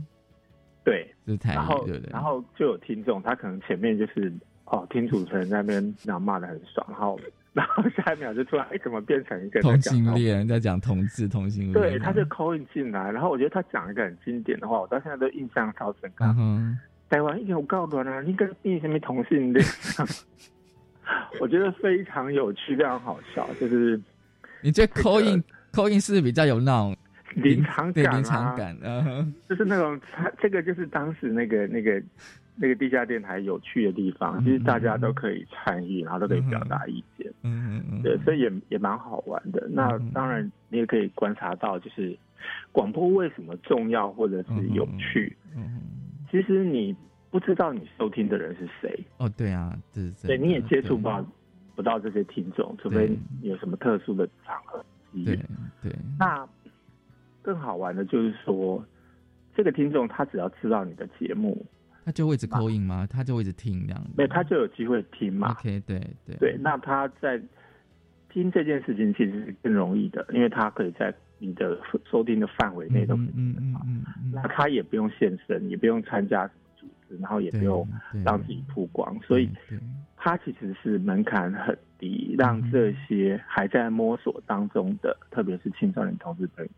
[0.82, 1.86] 对，是台然后？
[2.10, 4.32] 然后就有听众，他可能前面就是
[4.64, 7.18] 哦听主持人在那边然后骂的很爽，然后
[7.52, 16.24] 然后下一秒就突然哎怎么变成一个同性恋在讲同志同性恋，对，他就 call in 进来，然后我觉得他讲一个很经典的话，我到现在都印象超深刻。
[16.24, 16.78] 嗯哼，
[17.10, 19.64] 台湾一有告乱啊，你跟变什么同性恋？
[21.40, 24.00] 我觉得非常有趣，非常好笑，就是
[24.62, 26.96] 你觉得 call in call in 是比较有那种
[27.34, 32.00] 临场感、啊，临场感，嗯，就是那种他这个就是当时那个那个
[32.54, 39.66] 那个地下电台有趣的地方，其实大家都可以参与，然后都可以表达意见，嗯嗯嗯，对，所以也也蛮好玩的。
[39.70, 42.16] 那当然，你也可以观察到，就是
[42.70, 45.36] 广播为什么重要或者是有趣。
[45.56, 45.80] 嗯
[46.30, 46.96] 其实你
[47.30, 51.26] 不知道你收听的人是谁，哦，对啊，对对，你也接触不到
[51.74, 53.06] 不到这些听众，除非
[53.42, 54.82] 你有什么特殊的场合
[55.26, 55.38] 对。
[55.82, 56.48] 对，那
[57.42, 58.82] 更好玩的就是说，
[59.54, 61.66] 这个听众他只要知道你的节目，
[62.04, 63.06] 他就会一直 call in 吗？
[63.08, 64.10] 他就会一直听这样子？
[64.16, 65.52] 那他就有机会听嘛。
[65.52, 66.36] OK，对对。
[66.36, 67.40] 对，那他在
[68.28, 71.78] 听这件事情其实是更容易的，因为他可以在你的
[72.10, 77.86] 收听的范围内都可以嗯嗯嗯嗯，那他也不用现身，也不用参加什么组织，然后也不用
[78.24, 79.50] 让自己曝光，所以
[80.16, 86.74] 他其实是门槛很低，让这些还在摸索当中的，特别是青少年同志朋友，嗯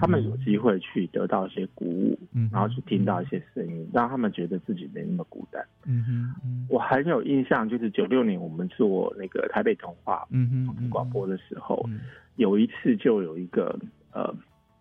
[0.00, 2.18] 他们有机会去得到一些鼓舞，
[2.50, 5.64] 然后去听到一些声音，让他们觉得自己没那么孤单。
[5.84, 6.66] 嗯哼嗯。
[6.68, 11.88] 我很有印象，就是九六年我们做那个台北童话嗯哼广播的时候，
[12.36, 13.78] 有一次就有一个
[14.12, 14.34] 呃，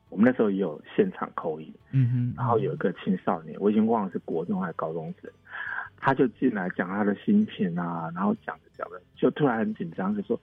[0.09, 5.29] 我们那时候也有现场口音，嗯哼，然后有一个青少年，我已经忘了是国中还是高中生，
[5.97, 10.39] 他就进来讲他的心情啊，然后讲着讲着就突然很紧张，就说：“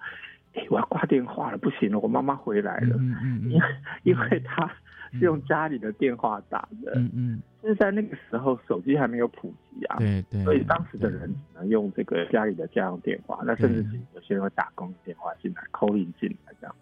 [0.55, 2.97] 哎、我要挂电话了，不行了，我妈妈回来了。
[2.99, 3.67] 嗯嗯因为
[4.03, 4.71] 因为她
[5.13, 16.75] 是用家里的电话打的，嗯嗯，就是在那个时候手机还没有普及啊，对对，所以当时的人只能用这个家里的家用电话，那甚至是有些人会打公用电话进来，call in 进来这样，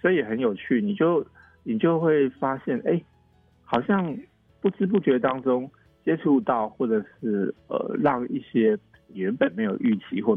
[0.00, 0.80] 所以也很有趣。
[0.80, 1.26] 你就
[1.62, 3.02] 你就会发现，哎、
[3.64, 4.16] 好像
[4.60, 5.70] 不知不觉当中
[6.04, 8.78] 接触到，或者是呃，让一些
[9.14, 10.36] 原本没有预期或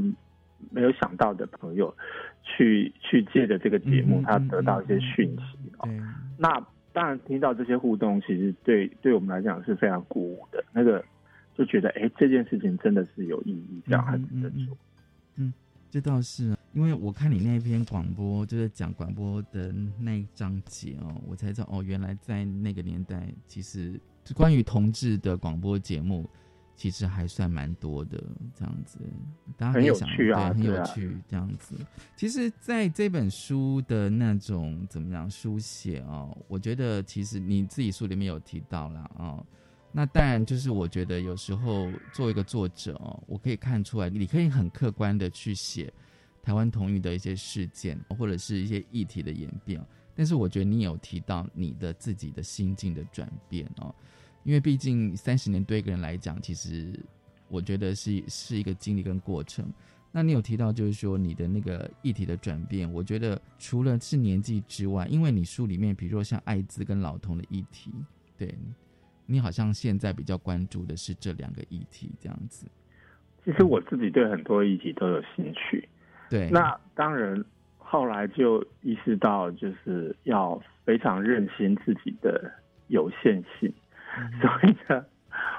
[0.72, 1.96] 没有想到的朋友，
[2.44, 5.90] 去去借着这个节目，他得到一些讯息哦。
[6.38, 10.64] 那当然听到这些互动，其实对对我们来讲是非常鼓舞的。
[10.72, 11.04] 那个
[11.58, 14.78] 就觉得，哎、这件事情真的是有意义，这样很值得做。
[15.38, 15.54] 嗯，
[15.90, 23.98] 这倒是，啊因为我看你那篇广播，就是讲广播的那一章节哦，我才知道哦，原来在那个年代，其实
[24.34, 26.30] 关于同志的广播节目，
[26.76, 28.22] 其实还算蛮多的，
[28.54, 29.00] 这样子，
[29.58, 31.76] 大家可以想很有趣啊对，很有趣，这样子。
[32.16, 39.46] 其实，在这本书的那种怎么样书写哦，我觉得其实你自己书里面有提到了哦。
[39.92, 45.92] 那当然，就是我觉得有时候作为一个作者哦，我可以看出来，你可以很客观的去写
[46.42, 49.82] 台湾同语的一些事件，或者是一些议题的演变。
[50.14, 53.94] 但是我觉得你有提到你的自己的心境的转变哦，
[54.46, 56.98] 因为毕竟三十年对一个人来讲，其实
[57.50, 59.66] 我觉得是是一个经历跟过程。
[60.12, 67.92] 那你有提到就是说你的那个议题的转变，我觉得除了是年纪之外，因为你书里面比如说像艾滋跟老同的议题，
[68.38, 68.56] 对
[69.26, 72.68] 你好像现在比较关注的是这两个议题这样子。
[73.44, 75.90] 其实我自己对很多议题都有兴趣，
[76.30, 77.44] 对，那当然
[77.78, 82.50] 后来就意识到，就是要非常认清自己的
[82.88, 83.74] 有限性，
[84.42, 85.06] 所以呢，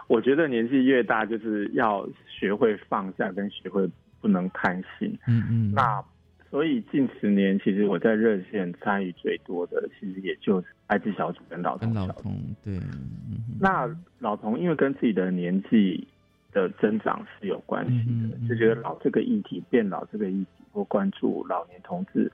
[0.06, 3.88] 我觉得年纪越大，就是要学会放下，跟学会
[4.20, 5.18] 不能贪心。
[5.26, 6.02] 嗯嗯，那
[6.50, 12.12] 所以近十年，其实我在热线参与最多的，其实也就是艾滋小组跟老跟同小组。
[12.12, 12.32] 老同
[12.64, 13.88] 对，嗯那
[14.20, 16.06] 老同因为跟自己的年纪
[16.52, 17.98] 的增长是有关系
[18.30, 22.30] 的，就觉得老这个议题、变老这个议题，或关注老年同志，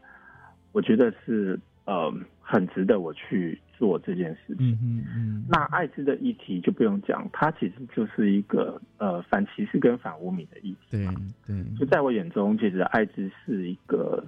[0.73, 4.71] 我觉得是呃很值得我去做这件事情。
[4.71, 10.77] 嗯嗯嗯，那艾滋的议题就不用讲，它其实就是一个呃反歧视跟反污名的议题。
[10.93, 11.05] 对
[11.45, 14.25] 对，就在我眼中，其实艾滋是一个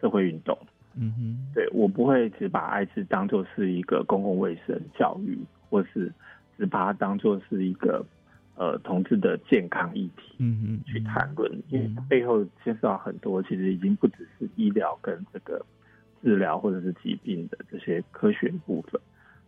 [0.00, 0.56] 社会运动。
[0.94, 5.38] 嗯哼，对我不会只把艾滋当做是一个公共卫生教育，
[5.68, 6.10] 或是
[6.56, 8.02] 只把它当做是一个
[8.54, 15.62] 呃同志的健康议题嗯哼，去谈论，因为背后牵涉到很多，其实已经不只是医疗跟这个
[16.24, 18.98] 治疗或者是疾病的这些科学部分，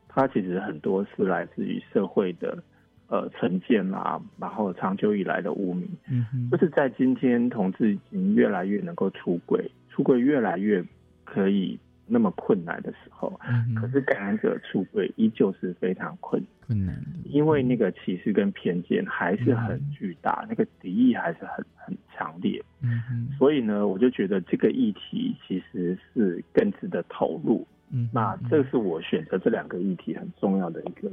[0.07, 2.63] 它其实很多是来自于社会的
[3.09, 10.85] 呃成见啊，然后长久以来的污名，嗯哼，就是在今天同志已经越来越能够出轨，出轨越来越
[11.25, 13.39] 可以那么困难的时候，
[13.75, 22.63] 可是感染者出柜依旧是非常困困难，因为那个歧视跟偏见还是很巨大，那个敌意还是很很强烈。
[22.81, 27.67] 嗯所以呢，我就觉得这个议题其实是更值得投入。
[27.91, 31.11] 嗯，那这是我选择这两个议题很重要的一个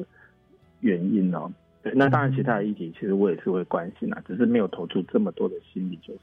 [0.81, 1.51] 原因哦。
[1.81, 6.19] 对，那当然其他的议题其实我也是会关心啊，只是没有投注这么多的心力就是。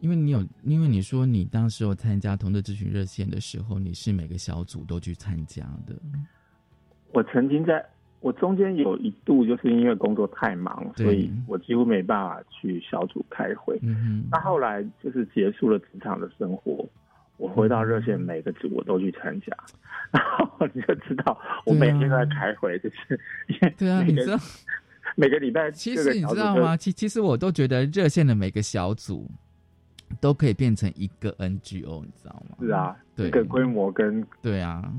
[0.00, 5.94] 因为你有，因为你说你当时有参加同志咨询热线的时候，你是每个小组都去参加的。
[7.12, 7.84] 我曾经在，
[8.20, 13.78] 我中间有一度就是因为工作太忙，所以我几乎没办法去小组开会。
[13.82, 16.88] 嗯那后来就是结束了职场的生活，
[17.36, 19.54] 我回到热线，每个组我都去参加，
[20.12, 23.20] 然后你就知道我每天都在开会，就是
[23.76, 24.38] 对啊，你知道
[25.16, 26.74] 每个礼拜，其实你知道吗？
[26.76, 29.30] 其其实我都觉得热线的每个小组。
[30.20, 32.56] 都可以变成一个 NGO，你知道吗？
[32.60, 34.92] 是啊，这个规模跟对啊。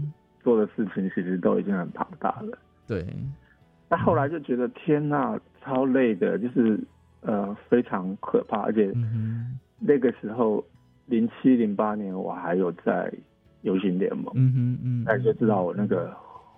[0.43, 2.57] 做的事情其实都已经很庞大了。
[2.87, 3.05] 对，
[3.87, 6.79] 那后来就觉得天呐，超累的，就是
[7.21, 8.91] 呃非常可怕，而且
[9.77, 10.65] 那个时候
[11.05, 13.13] 零七零八年我还有在
[13.61, 16.11] 游行联盟，嗯哼嗯，那就知道我那个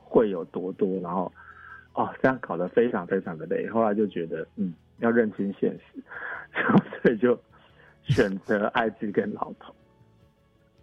[0.05, 1.29] 会有多多，然后
[1.93, 6.01] 哦这样搞得非常非常的累，后来就觉得嗯要认清现实，
[7.03, 7.37] 所以就。
[8.03, 9.73] 选择艾滋跟老头，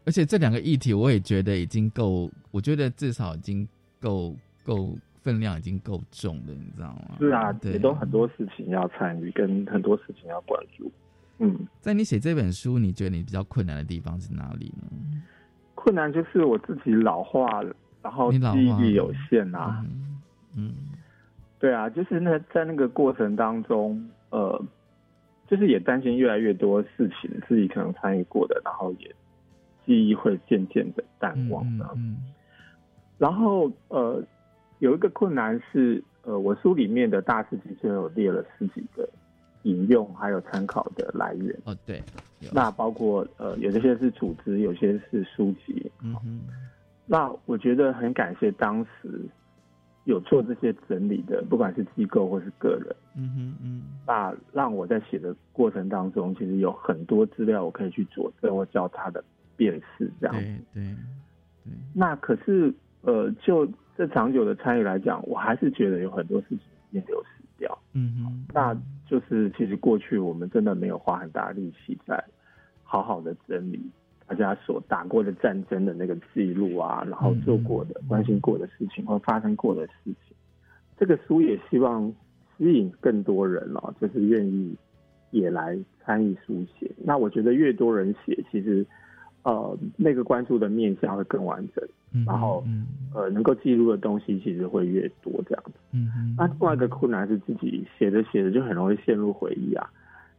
[0.07, 3.69] 而且这两个议题我也觉得已经够，我觉得至少已经
[4.01, 7.17] 够够分量已经够重了，你知道吗？
[7.19, 10.91] 是啊，也都很多事情要参与，跟很多事情要关注。
[11.39, 15.23] 嗯，在你写这本书，你觉得你比较困难的地方是哪里呢？
[15.75, 19.85] 困难就是我自己老化了，然后记忆力有限啊。
[20.57, 20.75] 嗯，
[21.59, 24.63] 对啊，就是那在那个过程当中，呃。
[25.51, 29.13] 就是也担心越来越多事情自己可能参与过的，然后也
[29.85, 31.91] 记忆会渐渐的淡忘了。
[31.97, 32.19] 嗯，
[33.19, 34.23] 然后呃，
[34.79, 39.09] 有一个困难是，呃，我书里面的大事记就有列了十几个
[39.65, 41.53] 引用还有参考的来源。
[41.65, 42.01] 哦，对，
[42.53, 45.91] 那包括呃，有些是组织，有些是书籍。
[46.01, 46.43] 嗯，
[47.07, 49.21] 那我觉得很感谢当时。
[50.11, 59.23] 有做这些整理的，不管是机构或是个人，嗯哼嗯，那让我在写的过程当中，其实有很多资料我可以去佐证或教他的
[59.57, 60.43] 辨识，这样对
[60.75, 60.83] 对
[61.65, 61.73] 对。
[61.95, 66.59] 那可是呃，就这长久的参与来讲，我还是觉得有很多事情
[66.91, 67.79] 已经流失掉。
[67.93, 68.75] 嗯哼，那
[69.07, 72.23] 就是其实过去我们真的没有花很大力气在
[72.83, 73.81] 好好的整理。
[74.31, 80.37] 大家所打过的战争的那个记录啊，然后做过的、关心过的事情或发生过的事情，
[80.97, 82.09] 这个书也希望
[82.57, 84.73] 吸引更多人哦，就是愿意
[85.33, 86.89] 也来参与书写。
[86.97, 88.87] 那我觉得越多人写，其实
[89.43, 91.85] 呃那个关注的面向会更完整，
[92.25, 92.65] 然后
[93.13, 95.73] 呃能够记录的东西其实会越多这样子。
[95.93, 99.91] 嗯那另外一个困难是自己写着写着就很容易陷入回忆啊，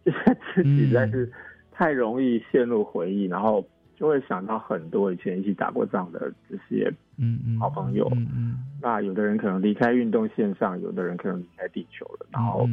[0.05, 1.29] 就是自己实在是
[1.73, 3.61] 太容易陷入回忆，然后。
[4.02, 12.68] 就会想到很多以前一起打过仗的这些嗯嗯好朋友，嗯嗯，那有的人可能离开运动线上，有的人可能离开地球了，然后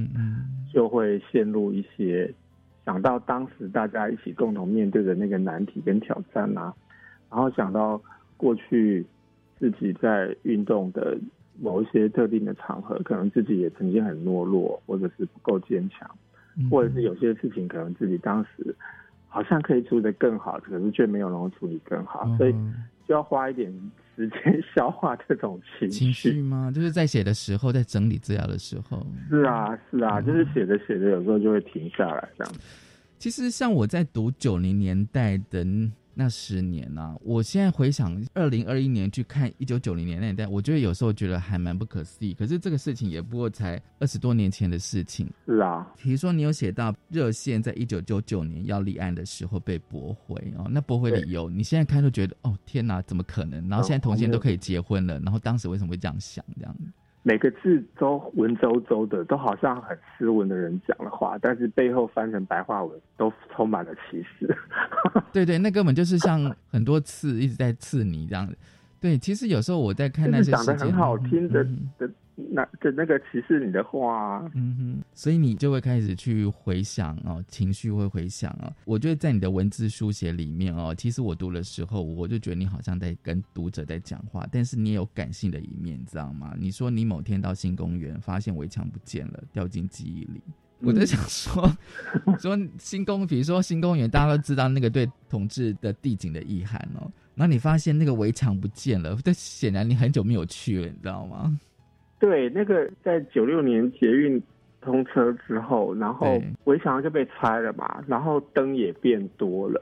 [0.73, 2.33] 就会陷入一些
[2.87, 6.73] 想到当时大家一起共同面对的那个难题跟挑战啊，
[7.31, 8.01] 然后想到
[8.39, 9.05] 过去
[9.59, 11.19] 自己在运动的
[11.61, 16.11] 某一些特定的场合，可能自己也曾经很懦弱，或者是不够坚强，
[16.71, 18.75] 或者是有些事情可能自己当时。
[19.29, 22.53] 好像可以处理的更好，可是却没有能够处理更好，所以
[23.07, 23.73] 就要花一点
[24.17, 26.73] 时间消化这种情情绪吗？
[26.75, 29.07] 就是在写的时候，在整理资料的时候。
[29.31, 32.55] 是啊，是啊，就是写着写着，有时候就会停下来这样。
[33.19, 35.65] 其实像我在读九零年代的。
[36.21, 37.17] 那十年呢？
[37.23, 42.35] 我现在回想二零二一年去看一九九零年那代，我觉得有时候觉得还蛮不可思议。
[42.35, 45.31] 可是这个事情也不过才二十多年前的事情。
[45.47, 53.69] 是啊，比如说你有写到热线在一九九九年要立案的时候被驳回哦，那驳回理由，你现在看都觉得哦天哪，怎么可能？
[53.69, 56.77] 然后现在同性都可以结婚了，然后当时为什么会这样想这样？
[57.23, 64.57] 每个字都文绉绉的，都好像很斯文的人讲的话，但是背后翻成白话文都充满了歧视。
[65.33, 68.57] 对对，那根本就是像很多刺一直在刺你这样子。
[69.01, 71.65] 对，其实有时候我在看那些讲的很好听的
[71.99, 72.11] 的。
[72.51, 78.73] 那的那个歧视你的话，嗯哼，所以你就会开始去回想哦，情绪会回想哦。
[78.85, 86.55] 我觉得在你的文字书写里面哦，其实我读的时候，我就觉得你好像在跟读者在讲话，但是你也有感性的一面，知道吗？
[86.59, 90.41] 你说你某天到新公园，发现围墙不见了，掉进记忆里。
[90.81, 91.69] 我在想说，
[92.39, 97.11] 说新公，比如说新公园，大家都知道那个对统治的地景的遗憾哦。
[97.35, 101.59] 然后你发现那个围墙不见了，但显然你很久没有去了，你知道吗？
[102.19, 104.43] 对，那个在九六年捷运
[104.81, 109.81] 通车之后，然后围墙就被拆了嘛，然后灯也变多了，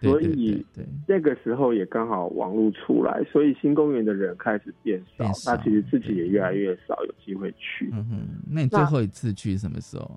[0.00, 0.64] 所以
[1.06, 7.90] 那个时候也刚好网络出来，所以新公园的人开始变少，那其实自己也越来越少有机会去。
[7.92, 8.18] 嗯哼，
[8.50, 10.10] 那你最后一次去什么时候？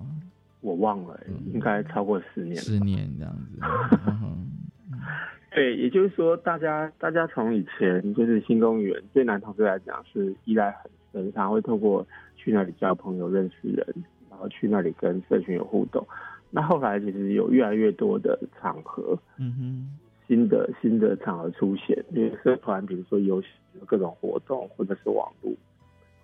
[0.60, 1.20] 我忘了，
[1.52, 3.60] 应该超过十年，十年这样子。
[5.54, 12.06] 对，也就是说，大家大家从以前就是新公园对男同志来讲是依赖很深，他会透过
[12.36, 13.86] 去那里交朋友、认识人，
[14.30, 16.06] 然后去那里跟社群有互动。
[16.50, 23.48] 那后来其实有越来越多的场合，嗯哼，新的新的场合出现，因为社团，比如说游戏、
[23.86, 25.52] 各种活动，或者是网络，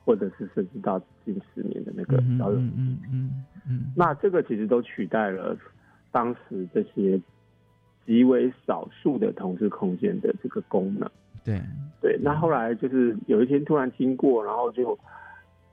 [0.04, 5.56] 或者是甚至到近十年的那个交友，嗯嗯嗯，那这个其实都取代了
[6.10, 7.20] 当时这些。
[8.06, 11.10] 极为少数的同志空间的这个功能，
[11.44, 11.60] 对
[12.00, 12.18] 对。
[12.22, 14.98] 那后来就是有一天突然经过，然后就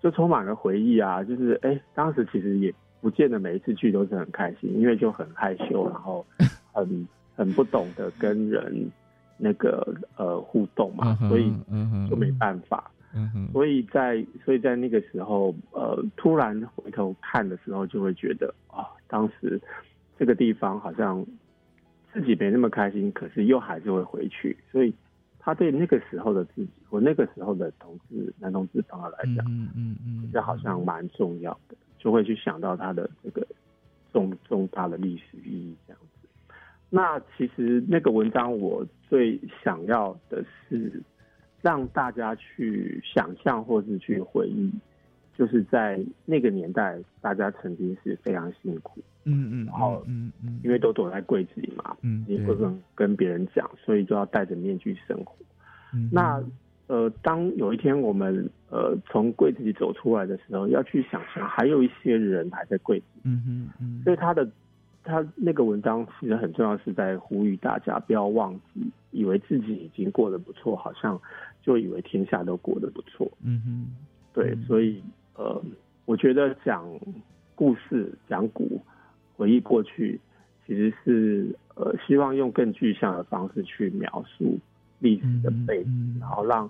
[0.01, 1.24] 就充满了回忆啊。
[1.24, 6.26] 就是哎，当时其实也不见得每一次去都是很开心，因为就很害羞，然后
[6.74, 8.91] 很很不懂得跟人
[9.38, 11.51] 那个呃互动嘛，所以
[12.09, 12.91] 就没办法。
[13.51, 19.59] 所以在所以在那个时候，呃，突然回头看的时候，就会觉得啊，当时
[20.19, 21.26] 这个地方好像。
[22.13, 24.93] 自己没那么开心，可是又还是会回去，所以
[25.43, 33.45] 他对那个时候的自己或那个时候的同志男同志朋友来讲，嗯嗯嗯，这好像蛮重要的，就会去想到他的这个
[34.13, 36.29] 重重大的历史意义这样子。
[36.91, 41.01] 那其实那个文章我最想要的是
[41.61, 44.71] 让大家去想象或是去回忆。
[45.41, 55.33] 就是在那个年代，大家曾经是非常辛苦，嗯嗯，然后嗯嗯，因为都躲在柜子里嘛，嗯，你不能跟别人讲，所以就要戴着面具生活。
[55.95, 56.39] 嗯那
[56.85, 64.47] 呃，当有一天我们呃从柜子里走出来的时候，要去想象还有一些人还在柜子，嗯嗯嗯，所以他的
[65.03, 71.19] 他那个文章其实很重要，是在呼吁大家不要忘记，以为自己已经过得不错，好像
[71.63, 73.87] 就以为天下都过得不错，嗯哼，
[74.33, 75.01] 对，所以。
[75.36, 75.63] 呃，
[76.05, 76.88] 我觉得讲
[77.55, 78.82] 故事、讲古、
[79.36, 80.19] 回忆过去，
[80.65, 84.59] 其实是呃，希望用更具象的方式去描述
[84.99, 86.69] 历史的背景，然后让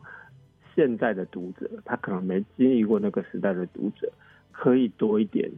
[0.76, 4.12] 现在的读者，他可能没经历过那个时代的读者，
[4.52, 5.50] 可以多一点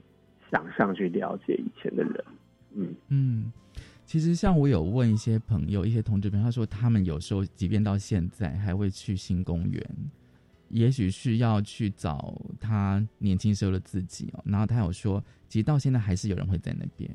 [0.49, 2.25] 想象去了解以前的人。
[2.75, 3.51] 嗯嗯，
[4.05, 9.83] 其实像我有问一些朋友，一些同志朋友，他说他们有时候即便到现在还会去新公园。
[10.73, 17.09] 也许是要去找他年轻时候的自己哦，然后他有说，其实到现在还是有人会在那边。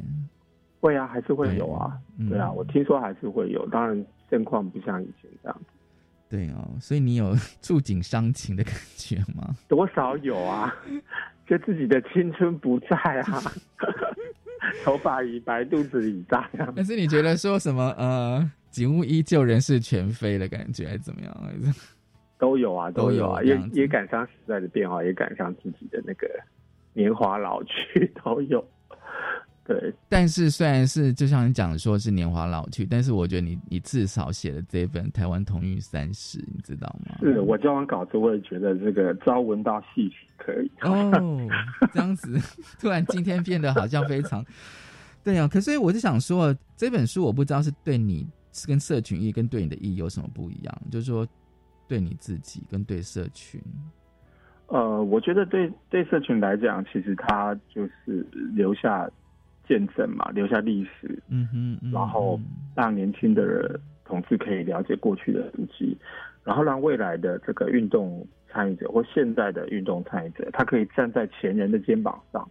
[0.81, 1.99] 会啊，还是会有啊，
[2.29, 5.65] 对啊，我听说还是会有，当然现况不像以前这样子。
[6.29, 9.57] 对哦，所以你有触景伤情的感觉吗？
[9.67, 10.73] 多少有啊，
[11.49, 13.43] 就自己的青春不在啊，
[14.85, 16.49] 头发已白，肚子已大。
[16.77, 21.35] 但是你觉得说什么呃，景物依旧，人事全非的感觉，还是怎么样？
[22.39, 26.28] 都有啊，都有啊，也也赶上时代的变化，也赶上自己的那个
[26.93, 28.64] 年华老去， 都有。
[29.64, 37.18] 对，但是虽然是就像你讲的说是年华老去，但是我觉得你你至少写了这本《台湾同运三十》，你知道吗？
[37.20, 41.11] 是我交完稿子，我也觉得这个朝闻道戏可以哦。
[41.93, 42.41] 这样子，
[42.80, 44.43] 突然今天变得好像非常
[45.22, 45.47] 对啊。
[45.47, 51.28] 可是我就想说，这本书我不知道是对你是跟社群意跟对你的意义有什么不一样，就是说。
[51.89, 53.59] 对你自己跟对社群，
[54.66, 58.24] 呃，我觉得对对社群来讲，其实它就是
[58.55, 59.11] 留下
[59.66, 62.39] 见证嘛，留下历史，嗯哼，然后
[62.76, 65.97] 让年轻的人同志可以了解过去的痕迹，
[66.45, 72.47] 然后让未来的这个运动参与者或现在的运动参与者，他可以站在前人的肩膀上，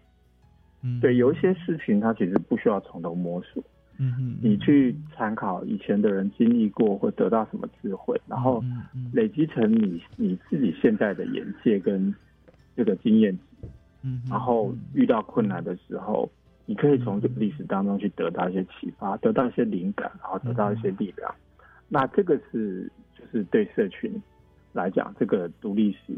[0.81, 3.63] 嗯，对，有一些事情他其实不需要从头摸索。
[3.99, 8.63] 嗯你去参考以前的人经历过，或得到什么智慧，然后
[9.11, 12.13] 累积成你你自己现在的眼界跟
[12.75, 13.67] 这个经验值，
[14.03, 16.29] 嗯，然后遇到困难的时候，
[16.65, 21.33] 你可以从这个历史当中去得到一些启发，得到一些灵感，然后得到一些力量。
[21.89, 24.11] 那这个是就是对社群
[24.73, 26.13] 来讲，这个读历史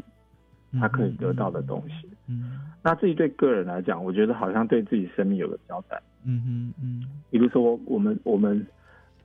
[0.78, 2.08] 他可以得到的东西。
[2.26, 6.00] 嗯，那自己对个人来讲，我觉得好像对自己生命有个交代。
[6.24, 8.66] 嗯嗯嗯，比如说我们我们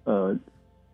[0.04, 0.36] 呃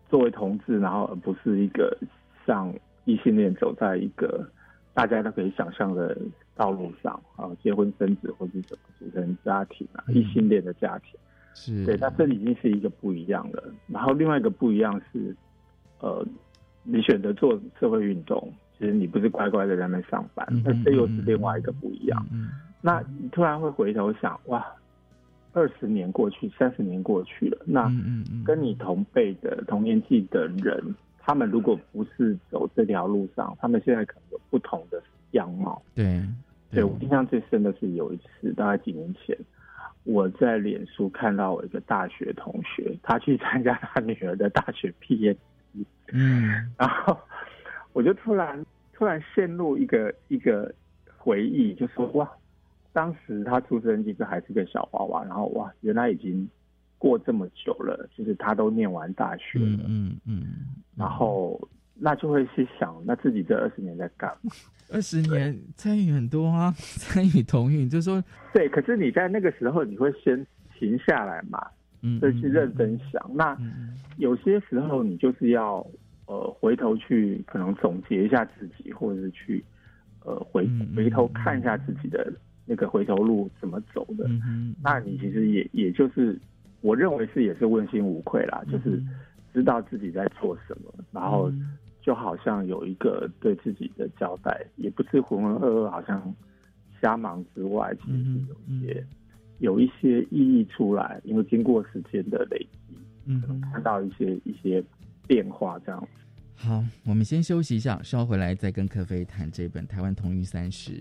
[0.10, 1.98] 作为同志，然后而不是一个
[2.46, 2.74] 像
[3.06, 4.48] 异性恋走在一个
[4.94, 6.18] 大家都可以想象的
[6.56, 11.20] 道路上啊，结婚生子或者怎么组成家庭啊，异性恋的家庭
[11.54, 13.74] 是对，那这已经是一个不一样了。
[13.88, 15.36] 然后另外一个不一样是
[16.00, 16.26] 呃，
[16.84, 22.26] 你选择做社会运动，其实你不是乖乖的在那上班，那这又是另外一个不一样。
[22.82, 24.66] 那你突然会回头想，哇，
[25.54, 27.92] 二十年过去，三十年过去了，那
[28.46, 35.82] 跟你同辈的同年纪的人，他们如果不是走这条路上，他们现在可能有不同的样貌。
[35.96, 36.22] 对，
[36.72, 39.38] 对我印象最深的是有一次，大概几年前。
[40.04, 45.32] 我在脸书看到我一个大学同学，他去参加他女儿的大学毕业
[45.74, 47.16] 仪嗯，然后
[47.94, 50.74] 我就突然突然陷入一个一个
[51.16, 52.28] 回忆，就说哇，
[52.94, 56.48] 当时他出生其实还是个小娃娃，然后哇，原来已经
[56.98, 60.44] 过这么久了，就是他都念完大学了，嗯嗯，
[60.96, 61.60] 然后。
[62.04, 64.52] 那就会去想，那自己这二十年在干嘛？
[64.92, 68.68] 二十年参与很多啊，参与同运，就是说，对。
[68.70, 71.64] 可是你在那个时候，你会先停下来嘛？
[72.02, 73.24] 嗯，就去认真想。
[73.36, 73.56] 那
[74.18, 75.86] 有些时候，你就是要
[76.26, 79.64] 呃回头去可能总结一下自己，或者是去
[80.26, 82.34] 呃回回头看一下自己的
[82.66, 84.28] 那个回头路怎么走的。
[84.28, 86.40] 嗯那你其实也也就是
[86.82, 89.02] 我认为是也是问心无愧啦，就是
[89.54, 91.52] 知道自己在做什么，然后。
[92.04, 96.34] 就好像有一个对自己的交代，也不是浑浑噩噩，好像
[97.00, 99.06] 瞎忙之外，其实有一些
[99.60, 102.96] 有一些意义出来，因为经过时间的累积，
[103.26, 104.84] 嗯，看到一些一些
[105.28, 106.08] 变化这样。
[106.56, 110.94] 好，我们先休息一下，稍回来再跟柯飞谈这本《台湾同育三十》。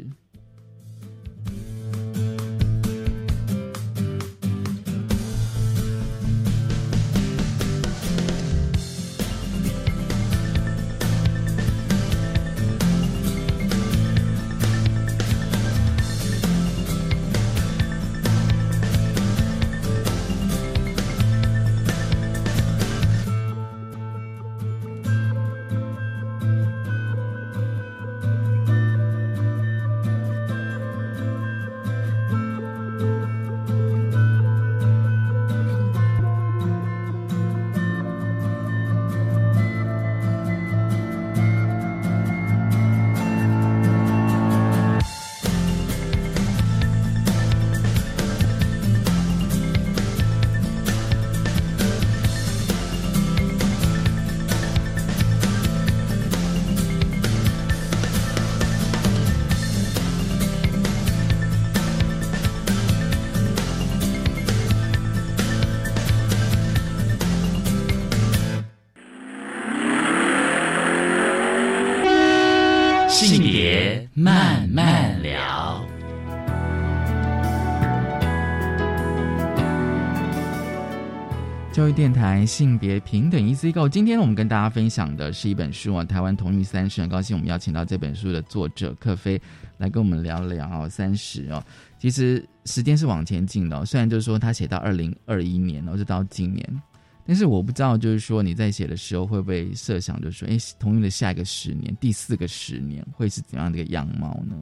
[82.50, 87.00] 性别平等 Easy Go，今天我们跟大家分享的是一本书啊，《台湾同育三十》。
[87.02, 89.40] 很高兴我们邀请到这本书的作者克飞
[89.78, 91.62] 来跟我们聊聊哦，三十哦。
[91.96, 96.82] 其实时间是往前进的，虽然就是说他写到二零二一年哦，就到今年，
[97.24, 104.56] 但是我不知道就是说你在写的时候会不会设想，就是说，哎，同育的下一个十年、第四个十年会是怎样的一个样貌呢？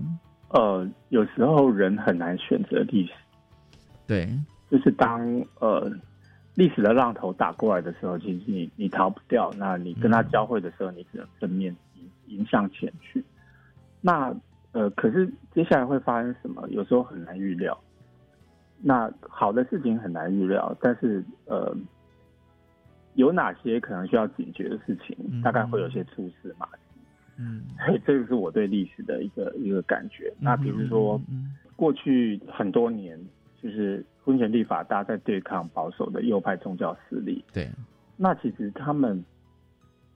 [0.51, 3.13] 呃，有时候人很难选择历史，
[4.07, 4.29] 对，
[4.71, 5.27] 就是当
[5.61, 5.91] 呃。
[6.59, 9.49] 历史的浪头打过来的时候，其实你你逃不掉。
[9.57, 13.25] 那你跟他交汇的时候，你只能正面迎迎向前去。
[14.01, 14.35] 那
[14.73, 16.69] 呃，可是接下来会发生什么？
[16.71, 17.79] 有时候很难预料。
[18.83, 21.73] 那好的事情很难预料，但是呃，
[23.15, 27.01] 有哪些可能需要警觉的事情，大概会有些蛛丝马迹。
[27.37, 30.35] 嗯，所以这个是我对历史的一个一个感觉。
[30.41, 31.21] 那比如说，
[31.77, 33.17] 过去很多年。
[33.61, 37.45] 就是婚前立法，大家在对抗保守的右派宗教势力。
[37.53, 37.69] 对，
[38.17, 39.25] 那其实他们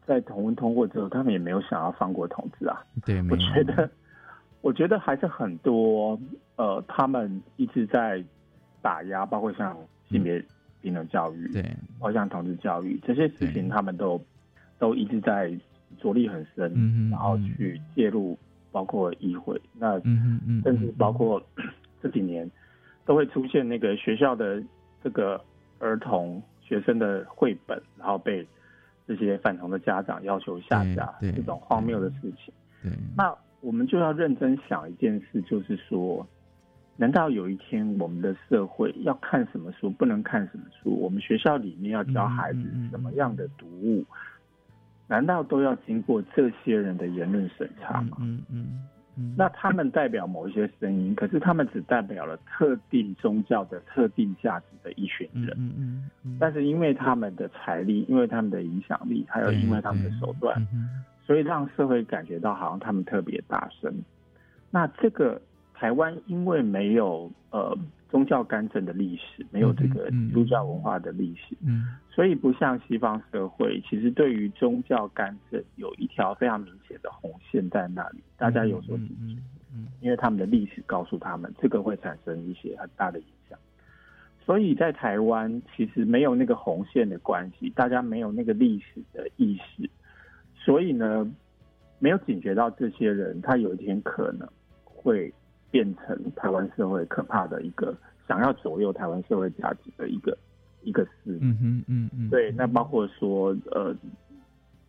[0.06, 2.80] 在同婚通过之后，他们也没有想要放过同志啊。
[3.04, 3.90] 对，我觉得，
[4.60, 6.16] 我觉得还是很多
[6.54, 8.22] 呃，他们一直在
[8.80, 9.76] 打压，包括像
[10.08, 10.44] 性别
[10.80, 11.62] 平等教育，对，
[11.98, 14.20] 包括像同志教育这些事情，他们都
[14.78, 15.52] 都一直在
[15.98, 18.38] 着力很深，然后去介入，
[18.70, 21.42] 包括议会，那嗯嗯，甚至包括
[22.00, 22.48] 这几年。
[23.04, 24.62] 都会出现那个学校的
[25.02, 25.42] 这个
[25.78, 28.46] 儿童学生的绘本，然后被
[29.06, 32.54] 这些反同的家长要求下架，这种荒谬的事情。
[32.82, 36.26] 对，那我们就要认真想一件事，就是说，
[36.96, 40.90] 难道有一天我们的社会要看什么书，不能看什么书？
[40.90, 44.04] 我们学校里面要教孩子什么样的读物？
[45.08, 48.16] 难道都要经过这些人的言论审查吗？
[48.20, 48.86] 嗯嗯。
[49.36, 55.54] 那他们代表某一些声音，可是他们只代表了特定宗教的特定价值的一群人。
[55.58, 56.36] 嗯嗯。
[56.38, 60.66] 但是因为他们的财力，因为他们的影响力，还有因为他们的手段，
[61.26, 63.92] 所以让社会感觉到好像他们特别大声。
[64.70, 65.40] 那这个
[65.74, 67.76] 台湾因为没有呃。
[68.12, 79.40] 宗教干政的历史没有这个基督教文化的历史，嗯，所以不像西方社会，其实对于宗教干政有一条非常明显的红线在那里，大家有所警觉，
[79.74, 83.58] 嗯，因为他们的历史告诉他们，这个会产生一些很大的影响。
[84.44, 89.88] 所以在台湾，其实没有那个红线的关系，大家没有那个历史的意识，
[90.54, 91.26] 所以呢，
[91.98, 94.46] 没有警觉到这些人，他有一天可能
[94.84, 95.32] 会。
[95.72, 97.92] 变成台湾社会可怕的一个
[98.28, 100.38] 想要左右台湾社会价值的一个
[100.82, 101.38] 一个事。
[101.40, 102.30] 嗯哼嗯嗯。
[102.30, 103.92] 对，那包括说呃，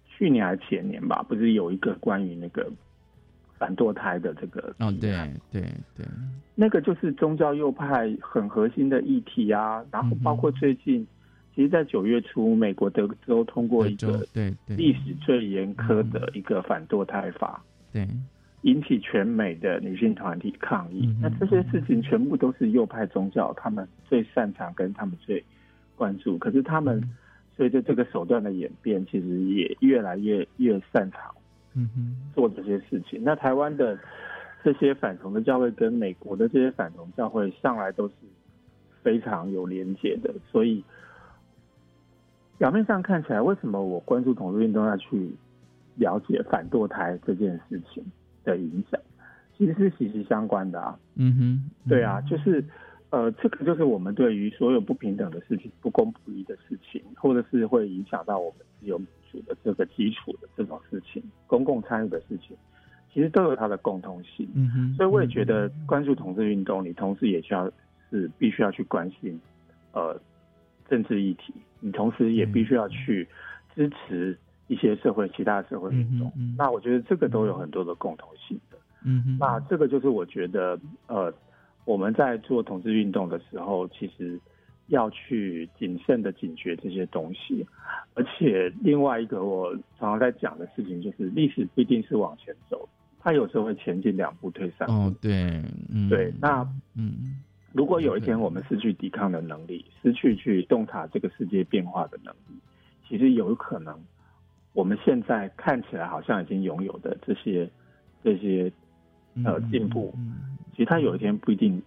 [0.05, 2.69] 去年还前年吧，不是有一个关于那个
[3.57, 5.11] 反堕胎的这个哦，对
[5.49, 5.61] 对
[5.95, 6.05] 对，
[6.53, 9.84] 那个就是宗教右派很核心的议题啊。
[9.89, 11.07] 然后包括最近，
[11.55, 17.63] 其实，在九月初，美国德州通过一个对历史最严苛的一个反堕胎法。
[17.91, 18.05] 对。
[18.64, 25.43] 引起全美的女性团体抗议，那这些事情全部都是右派宗教他们最擅长跟他们最
[25.95, 26.38] 关注。
[26.38, 27.03] 可是他们
[27.55, 31.36] 随着这个手段的演变，其实也越来越越擅长，
[31.74, 33.22] 嗯哼，做这些事情。
[33.22, 33.99] 那台湾的
[34.64, 38.14] 这些反同的教会跟美国的这些反同教会上来都是
[39.01, 40.82] 非常有连结的，所以
[42.57, 45.36] 表面上看起来，为什么我关注同志运动要去
[45.95, 48.01] 了解反堕胎这件事情？
[48.43, 48.99] 的影响
[49.57, 52.63] 其实是息息相关的啊，嗯哼，对啊，就是
[53.11, 62.57] 呃，这个就是我们对于所有不平等的事情、不公不义的事情，或者是会影响到我们自由民主的这个基础的这种事情、公共参与的事情，
[63.13, 64.49] 其实都有它的共通性。
[64.55, 67.71] 嗯哼，所以我也觉得关注同志运动，你同时也需要
[68.09, 69.39] 是必须要去关心
[69.93, 70.19] 呃
[70.89, 73.27] 政治议题，你同时也必须要去
[73.75, 74.35] 支持。
[74.68, 78.78] 一些社会其他社会运动，那我觉得这个都有很多的共同性的。
[79.05, 81.32] 嗯，那这个就是我觉得，呃，
[81.84, 84.39] 我们在做同志运动的时候，其实
[84.88, 87.66] 要去谨慎的警觉这些东西。
[88.14, 92.88] 而且另外一个我常常在讲的事情，就是历史不一定是往前走，
[93.20, 94.93] 它有时候会前进两步退三步。
[94.93, 95.61] 哦，对，
[96.09, 96.34] 对。
[96.39, 97.41] 那嗯，
[97.74, 102.57] 如果有一天我们失去抵抗的能力，失去去洞察这个世界变化的能力，
[103.05, 103.93] 其实有可能。
[104.74, 107.69] 我们现在看起来好像已经拥有的这些
[108.24, 108.71] 这些
[109.45, 110.13] 呃进步，
[110.71, 111.82] 其实它有一天不一定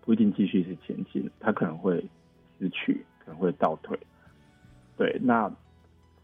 [0.00, 2.04] 不一定继续是前进，它可能会
[2.58, 3.96] 失去，可能会倒退。
[4.96, 5.48] 对，那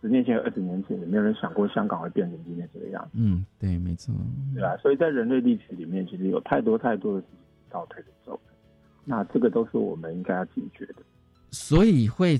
[0.01, 3.11] 十年前、二十年前，也没有人想过香港会变成今天这个样子？
[3.14, 4.12] 嗯，对，没错。
[4.55, 7.39] 对啊，所以在人类历史里面，其实有太多太多的事情
[7.71, 8.41] 倒退的走，
[9.05, 10.97] 那这个都是我们应该要警觉的。
[11.53, 12.37] 所以会。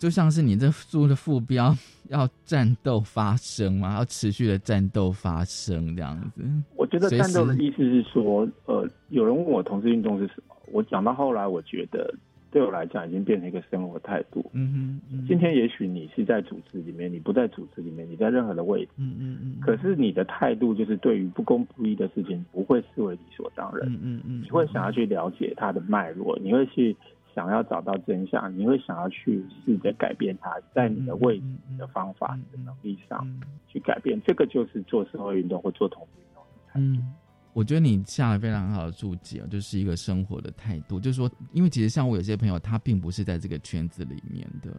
[0.00, 1.76] 就像是你这书的副标，
[2.08, 3.96] 要战斗发生吗？
[3.98, 6.42] 要持续的战斗发生这样子。
[6.74, 12.14] 我觉得战斗的意思是说，呃，有人问我同志运动是什么，我讲到后来，我觉得
[12.50, 14.50] 对我来讲已经变成一个生活态度。
[14.54, 18.92] 嗯哼，今天也许你是在组织里面，你不在组织里面，你在任何的位置。
[18.96, 19.60] 嗯嗯嗯。
[19.60, 23.86] 可是你的态度就是对于不公不义的事情不会视为理所当然。
[23.86, 24.42] 嗯嗯嗯。
[24.42, 26.96] 你会想要去了解它的脉络，你会去。
[27.34, 33.26] 想要找到真相，你会想要去试着改变它，在你的位置、你的方法、你的能力上
[33.66, 34.20] 去改变。
[34.26, 36.42] 这个就是做社会运动或做同志运动。
[36.74, 37.14] 嗯，
[37.52, 40.98] 我觉得你下了非常好的注解，就是一个生活的态度。
[41.00, 44.70] 就是说，因为其实像我有些朋友，他并不是在这个圈子里面的。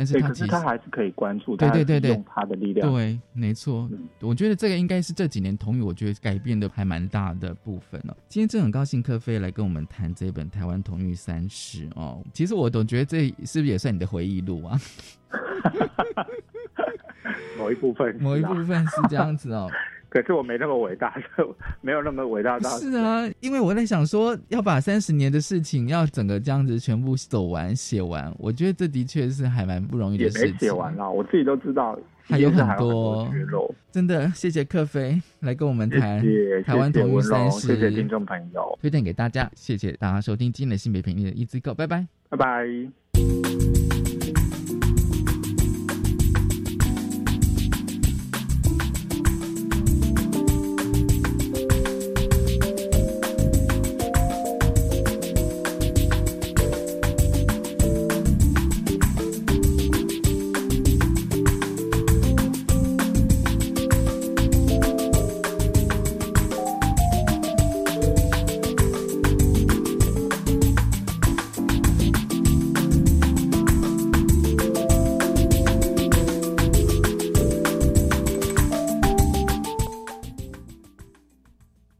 [0.00, 3.86] 但是他其实他还是可以关注，对对对对，用他的力量，对，没错。
[4.20, 8.16] 我觉得这个应该是这几年同语，我觉得改变的还蛮大的部分哦。
[8.26, 12.24] 今天真的很高兴柯飞来跟我们谈这本《台湾同语三十》哦。
[12.32, 14.80] 其实我总觉得这是不是也算你的回忆录啊？
[17.58, 19.68] 某一部分，某一部分是这样子哦。
[20.10, 21.14] 可是我没那么伟大，
[21.80, 22.68] 没有那么伟大到。
[22.78, 30.58] 是啊，因为我在想说，要把三十年的事情要整个这样子全部走完写完，我觉得这的确是还蛮不容易的事情。
[30.58, 33.26] 写完了，我自己都知道还有很多
[33.92, 36.20] 真的，谢谢克飞来跟我们谈
[36.64, 43.49] 台湾同育三十，谢谢听众朋友推荐给大家，谢谢大家收听今天的性别频率的一字 Go，拜拜，拜拜。